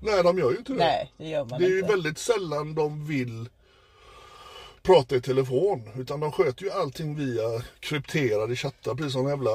[0.02, 0.78] Nej, de gör ju inte det.
[0.78, 3.50] Nej, det gör man Det är ju väldigt sällan de vill
[4.82, 5.90] prata i telefon.
[5.96, 8.96] Utan de sköter ju allting via krypterade chattar.
[8.96, 9.52] Precis som jävla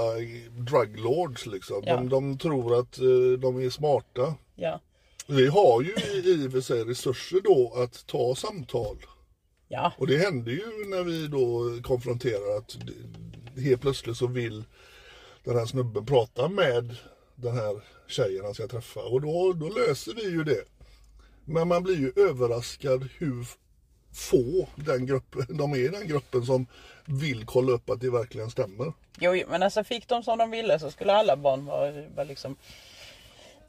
[0.50, 1.82] druglords liksom.
[1.86, 1.96] Ja.
[1.96, 4.34] De, de tror att eh, de är smarta.
[4.54, 4.80] Ja.
[5.30, 8.96] Vi har ju i i och för sig resurser då att ta samtal.
[9.68, 9.92] Ja.
[9.98, 12.76] Och det händer ju när vi då konfronterar att
[13.56, 14.64] helt plötsligt så vill
[15.44, 16.96] den här snubben prata med
[17.34, 19.00] den här tjejen han ska träffa.
[19.00, 20.64] Och då, då löser vi ju det.
[21.44, 23.46] Men man blir ju överraskad hur
[24.12, 26.66] få den gruppen, de är i den gruppen som
[27.04, 28.92] vill kolla upp att det verkligen stämmer.
[29.20, 32.24] Jo, jo, men alltså fick de som de ville så skulle alla barn vara, vara
[32.24, 32.56] liksom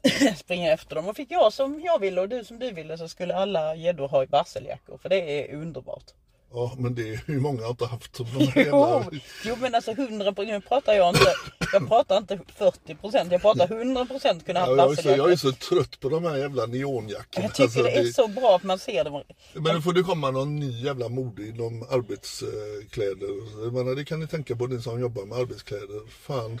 [0.36, 1.08] springa efter dem.
[1.08, 4.08] Och fick jag som jag ville och du som du ville så skulle alla gäddor
[4.08, 4.98] ha varseljackor.
[4.98, 6.04] För det är underbart.
[6.52, 8.18] Ja, men det är ju många inte haft
[8.54, 9.04] här Jo,
[9.44, 11.32] jo men alltså 100 nu pratar jag inte,
[11.72, 15.08] jag pratar inte 40 procent, jag pratar 100 procent kunna ha Ja, jag, är så,
[15.08, 17.44] jag är så trött på de här jävla neonjackorna.
[17.44, 19.22] Jag tycker Alltså, det är så bra att man ser dem.
[19.52, 23.62] Men nu får det komma någon ny jävla mode inom arbetskläder.
[23.64, 26.00] Jag menar, det kan ni tänka på ni som jobbar med arbetskläder.
[26.10, 26.60] Fan.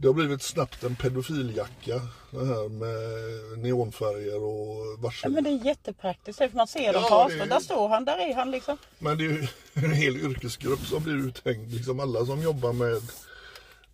[0.00, 2.00] Det har blivit snabbt en pedofiljacka.
[2.30, 5.32] Det här med neonfärger och Ja, varsel.
[5.32, 7.42] men det är jättepraktiskt för man ser dem Ja, på det avstånd.
[7.42, 8.76] är- Där står han, där är han liksom.
[8.98, 11.72] Men det är ju en hel yrkesgrupp som blir uthängd.
[11.74, 13.02] Liksom alla som jobbar med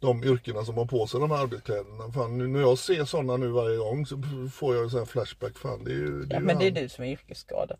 [0.04, 2.12] de yrkena som har på sig de här arbetskläderna.
[2.12, 5.58] Fan, nu, när jag ser sådana nu varje gång så får jag en flashback.
[5.58, 6.82] Fan, det är ju, det är Ja, men det är han.
[6.82, 7.78] du som är yrkesskadad.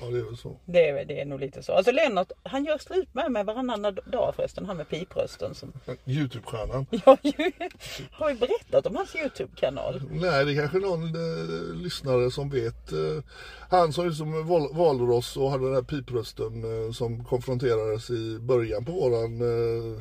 [0.00, 0.56] Ja, det är väl så.
[0.64, 1.72] Det är, det är nog lite så.
[1.72, 4.66] Alltså Lennart, han gör slut med mig varannan dag förresten.
[4.66, 5.54] Han med piprösten.
[5.54, 5.72] Som...
[6.06, 6.86] Youtube-stjärnan.
[6.90, 7.02] Jag
[8.10, 10.02] har ju, berättat om hans Youtube-kanal.
[10.10, 12.92] Nej, det är kanske någon eh, lyssnare som vet.
[12.92, 13.22] Eh,
[13.68, 18.38] han som liksom val, valde oss och hade den här piprösten eh, som konfronterades i
[18.38, 20.00] början på våran eh,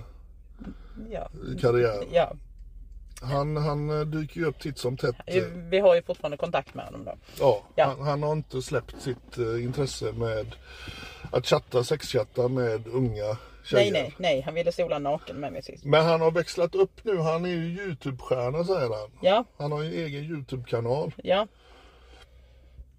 [1.12, 1.30] Ja.
[1.62, 2.04] karriär.
[2.12, 2.34] ja.
[3.22, 5.16] Han, han eh, dyker ju upp titt som tätt.
[5.70, 7.14] Vi har ju fortfarande kontakt med honom då.
[7.39, 7.86] Ja, Ja.
[7.86, 10.56] Han, han har inte släppt sitt eh, intresse med
[11.32, 13.91] att chatta, sexchatta med unga tjejer.
[13.91, 14.41] Nej, nej, nej.
[14.41, 15.86] Han ville sola naken med mig sist.
[15.86, 17.18] Men han har växlat upp nu.
[17.18, 19.10] Han är ju Youtube-stjärna säger han.
[19.22, 21.14] Ja, Han har ju en egen Youtube-kanal.
[21.24, 21.48] ja.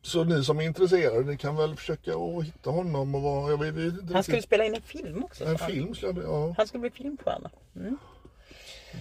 [0.05, 3.59] Så ni som är intresserade, ni kan väl försöka att hitta honom och vara, jag
[3.59, 5.44] vet, inte Han skulle spela in en film också.
[5.44, 5.70] En han.
[5.70, 6.55] film bli, ja.
[6.57, 7.50] Han skulle bli filmstjärna.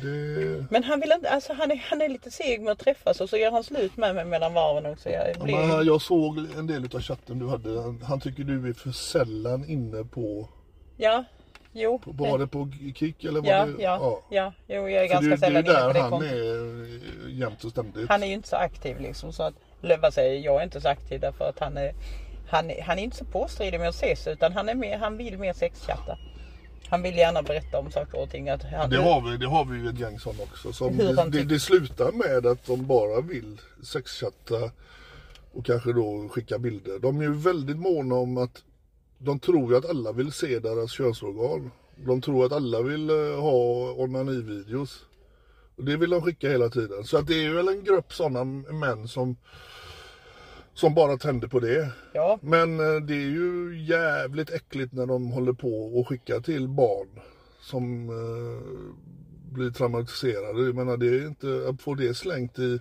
[0.02, 3.22] Det, Men han vill inte, alltså han är, han är lite seg med att träffas
[3.22, 5.10] och så gör han slut med mig mellan varven också.
[5.10, 7.82] Jag ja, blir, men jag såg en del av chatten du hade.
[7.82, 10.50] Han, han tycker du är för sällan inne på,
[10.98, 11.24] ja,
[11.72, 12.00] jo.
[12.00, 13.84] på var det på Kik eller var ja, det?
[13.84, 16.02] ja, ja, Jo, jag är För ganska det, det är sällan inne på där det
[16.02, 16.32] han kontot.
[16.32, 18.10] är eh, jämt och ständigt.
[18.10, 20.90] Han är ju inte så aktiv liksom så att Löva säger jag är inte så
[20.90, 21.94] aktiv därför att han är
[22.48, 25.38] han, han är inte så påstridig med att ses utan han är mer, han vill
[25.38, 26.18] mer sexchatta.
[26.90, 28.50] Han vill gärna berätta om saker och ting.
[28.50, 30.74] Att han, Det har vi, det har vi ju ett gäng sån också.
[30.74, 34.72] Som det, det, det slutar med att de bara vill sexchatta
[35.54, 37.00] och kanske då skicka bilder.
[37.00, 38.64] De är ju väldigt måna om att
[39.18, 41.72] de tror ju att alla vill se deras könsorgan.
[41.96, 45.06] De tror att alla vill eh, ha onanivideos.
[45.76, 47.04] Och det vill de skicka hela tiden.
[47.04, 49.36] Så att det är väl en grupp sådana män som
[50.74, 51.92] som bara tänder på det.
[52.14, 56.68] Ja, Men eh, det är ju jävligt äckligt när de håller på och skickar till
[56.68, 57.08] barn
[57.62, 58.84] som eh,
[59.54, 60.66] blir traumatiserade.
[60.66, 62.80] Jag menar det är inte att få det slängt i,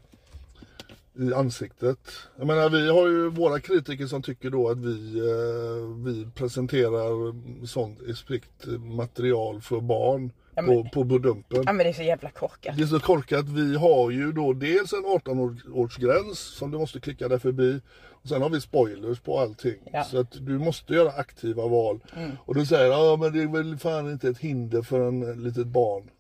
[1.15, 1.99] i ansiktet.
[2.37, 7.35] Jag menar vi har ju våra kritiker som tycker då att vi, eh, vi presenterar
[7.67, 11.63] sånt explikt material för barn Ja, men- på, på Budumpen.
[11.67, 12.77] ja men det är så jävla korkat.
[12.77, 13.49] Det är så korkat.
[13.49, 17.81] Vi har ju då dels en 18-årsgräns som du måste klicka dig förbi.
[18.23, 19.77] Och sen har vi spoilers på allting.
[19.85, 19.91] Ja.
[19.99, 20.05] Mm.
[20.05, 22.01] Så att du måste göra aktiva val.
[22.45, 25.67] Och du säger ja men det är väl fan inte ett hinder för en litet
[25.67, 26.11] barn.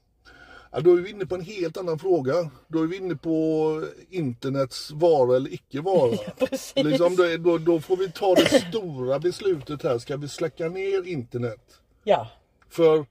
[0.74, 2.50] Ja, då är vi inne på en helt annan fråga.
[2.68, 6.10] Då är vi inne på internets vara eller icke vara.
[6.76, 9.98] liksom, då, då, då får vi ta det stora beslutet här.
[9.98, 11.80] Ska vi släcka ner internet?
[12.04, 12.28] Ja,
[12.68, 13.06] För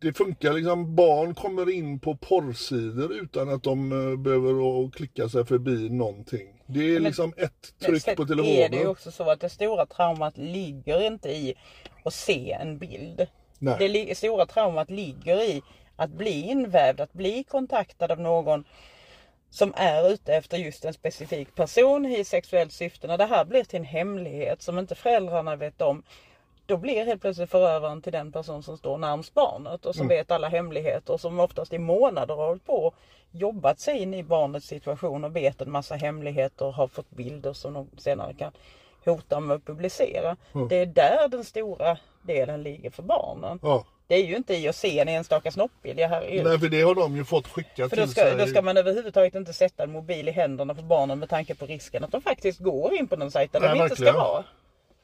[0.00, 5.46] det funkar liksom, barn kommer in på porrsidor utan att de eh, behöver klicka sig
[5.46, 6.62] förbi någonting.
[6.66, 8.86] Det är liksom ett Men tryck på är det ju telefonen.
[8.86, 11.54] också så att det stora traumat ligger inte i
[12.04, 13.26] att se en bild.
[13.58, 13.88] Nej.
[14.08, 15.62] Det stora traumat ligger i
[15.96, 18.64] att bli invävd, att bli kontaktad av någon
[19.50, 23.06] som är ute efter just en specifik person i sexuellt syfte.
[23.06, 26.02] När det här blir till en hemlighet som inte föräldrarna vet om.
[26.70, 30.30] Då blir helt plötsligt förövaren till den person som står närmast barnet och som vet
[30.30, 32.92] alla hemligheter och som oftast i månader har hållit på
[33.30, 37.52] jobbat sig in i barnets situation och vet en massa hemligheter och har fått bilder
[37.52, 38.52] som de senare kan
[39.04, 40.36] hota med att publicera.
[40.68, 43.58] Det är där den stora delen ligger för barnen.
[43.62, 43.84] Ja.
[44.06, 45.98] Det är ju inte i att se en enstaka snoppbild.
[45.98, 48.36] Nej, för det har de ju fått skicka för då till ska, sig.
[48.38, 51.66] då ska man överhuvudtaget inte sätta en mobil i händerna på barnen med tanke på
[51.66, 54.26] risken att de faktiskt går in på den sajt där Nej, de inte ska verkligen.
[54.26, 54.44] vara.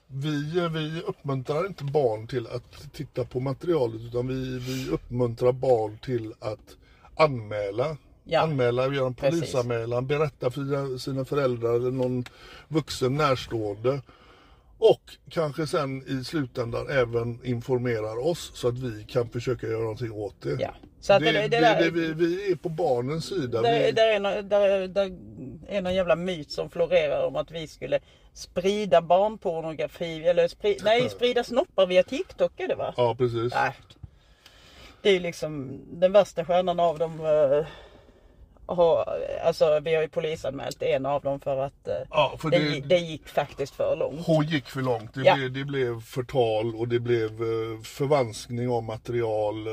[0.09, 5.99] Vi, vi uppmuntrar inte barn till att titta på materialet utan vi, vi uppmuntrar barn
[6.05, 6.77] till att
[7.17, 7.97] anmäla.
[8.25, 8.41] Ja.
[8.43, 12.25] Anmäla, göra en polisanmälan, berätta för sina- sina föräldrar eller någon
[12.69, 14.01] vuxen närstående.
[14.79, 15.01] Och
[15.31, 20.41] kanske sen i slutändan även informerar oss så att vi kan försöka göra någonting åt
[20.41, 20.57] det.
[20.61, 20.75] Ja.
[21.07, 23.63] Så att det, det- det, det där- vi, vi är på barnens sida.
[23.63, 25.13] Där, vi, där, är någon, där, är- där
[25.69, 27.99] är någon jävla myt som florerar om att vi skulle
[28.33, 32.95] sprida barnpornografi eller spri, nej, sprida snoppar via TikTok är det va?
[32.97, 33.55] Ja, precis.
[33.55, 33.73] Nej.
[35.03, 37.21] Det är liksom den värsta stjärnan av dem.
[38.69, 42.59] Har, alltså vi har ju polisanmält en av dem för att eh, Ja, för det,
[42.59, 44.27] det- det gick faktiskt för långt.
[44.27, 45.15] Hon gick för långt.
[45.15, 45.35] Det, Ja.
[45.37, 49.67] blev, det blev förtal och det blev eh, förvanskning av material.
[49.67, 49.73] eh,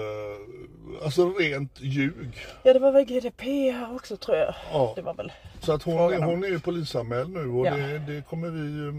[1.03, 2.45] alltså rent ljug.
[2.63, 4.53] Ja det var väl GDPR också tror jag.
[4.71, 4.93] Ja.
[4.95, 5.31] Det var väl.
[5.59, 7.75] Så att hon, hon är ju polisanmäld nu och Ja.
[7.75, 8.93] det, det kommer vi...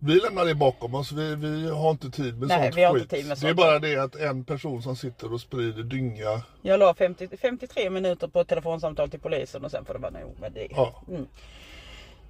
[0.00, 1.12] eh, Vi lämnar det bakom oss.
[1.12, 3.02] Vi, vi har inte tid med Nej, sånt vi har skit.
[3.02, 3.56] inte tid med Det är sånt.
[3.56, 6.42] bara det att en person som sitter och sprider dynga.
[6.62, 10.10] Jag la 50, 53 minuter på ett telefonsamtal till polisen och sen får det vara
[10.10, 10.68] nog med det.
[10.70, 11.02] Ja.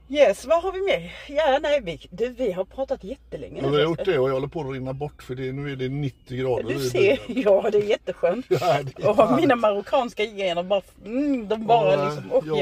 [0.08, 1.12] Yes, vad har vi mer?
[1.28, 4.34] Ja, nej, vi, du, vi har pratat jättelänge Ja, vi har gjort det och jag
[4.34, 7.68] håller på att rinna bort för det, nu är det 90 grader Du ser, ja
[7.72, 8.46] det är jätteskönt.
[8.50, 12.56] Ja, det är och mina marockanska gener bara, mm, de bara Och, liksom, och ja,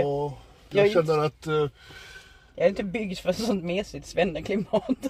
[0.71, 1.47] jag jag känner att...
[2.55, 5.07] jag är inte byggd för sånt mesigt svenneklimat.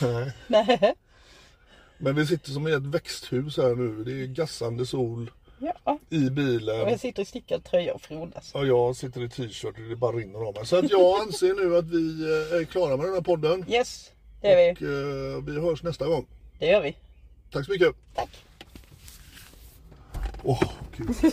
[0.00, 0.32] nej.
[0.46, 0.94] nej.
[1.98, 4.04] Men vi sitter som i ett växthus här nu.
[4.04, 6.76] Det är gassande sol Ja, i och bilen.
[6.76, 8.54] jag sitter i stickad tröja och frodas.
[8.54, 10.66] Och jag sitter i t-shirt och det bara rinner av mig.
[10.66, 13.64] Så att jag anser nu att vi eh, är klara med den här podden.
[13.68, 14.10] Yes,
[14.40, 14.72] det är vi.
[14.72, 16.26] Och eh, vi hörs nästa gång.
[16.58, 16.96] Det gör vi.
[17.50, 17.94] Tack så mycket.
[18.14, 18.44] Tack.
[20.42, 20.62] Åh,
[20.96, 21.16] gud.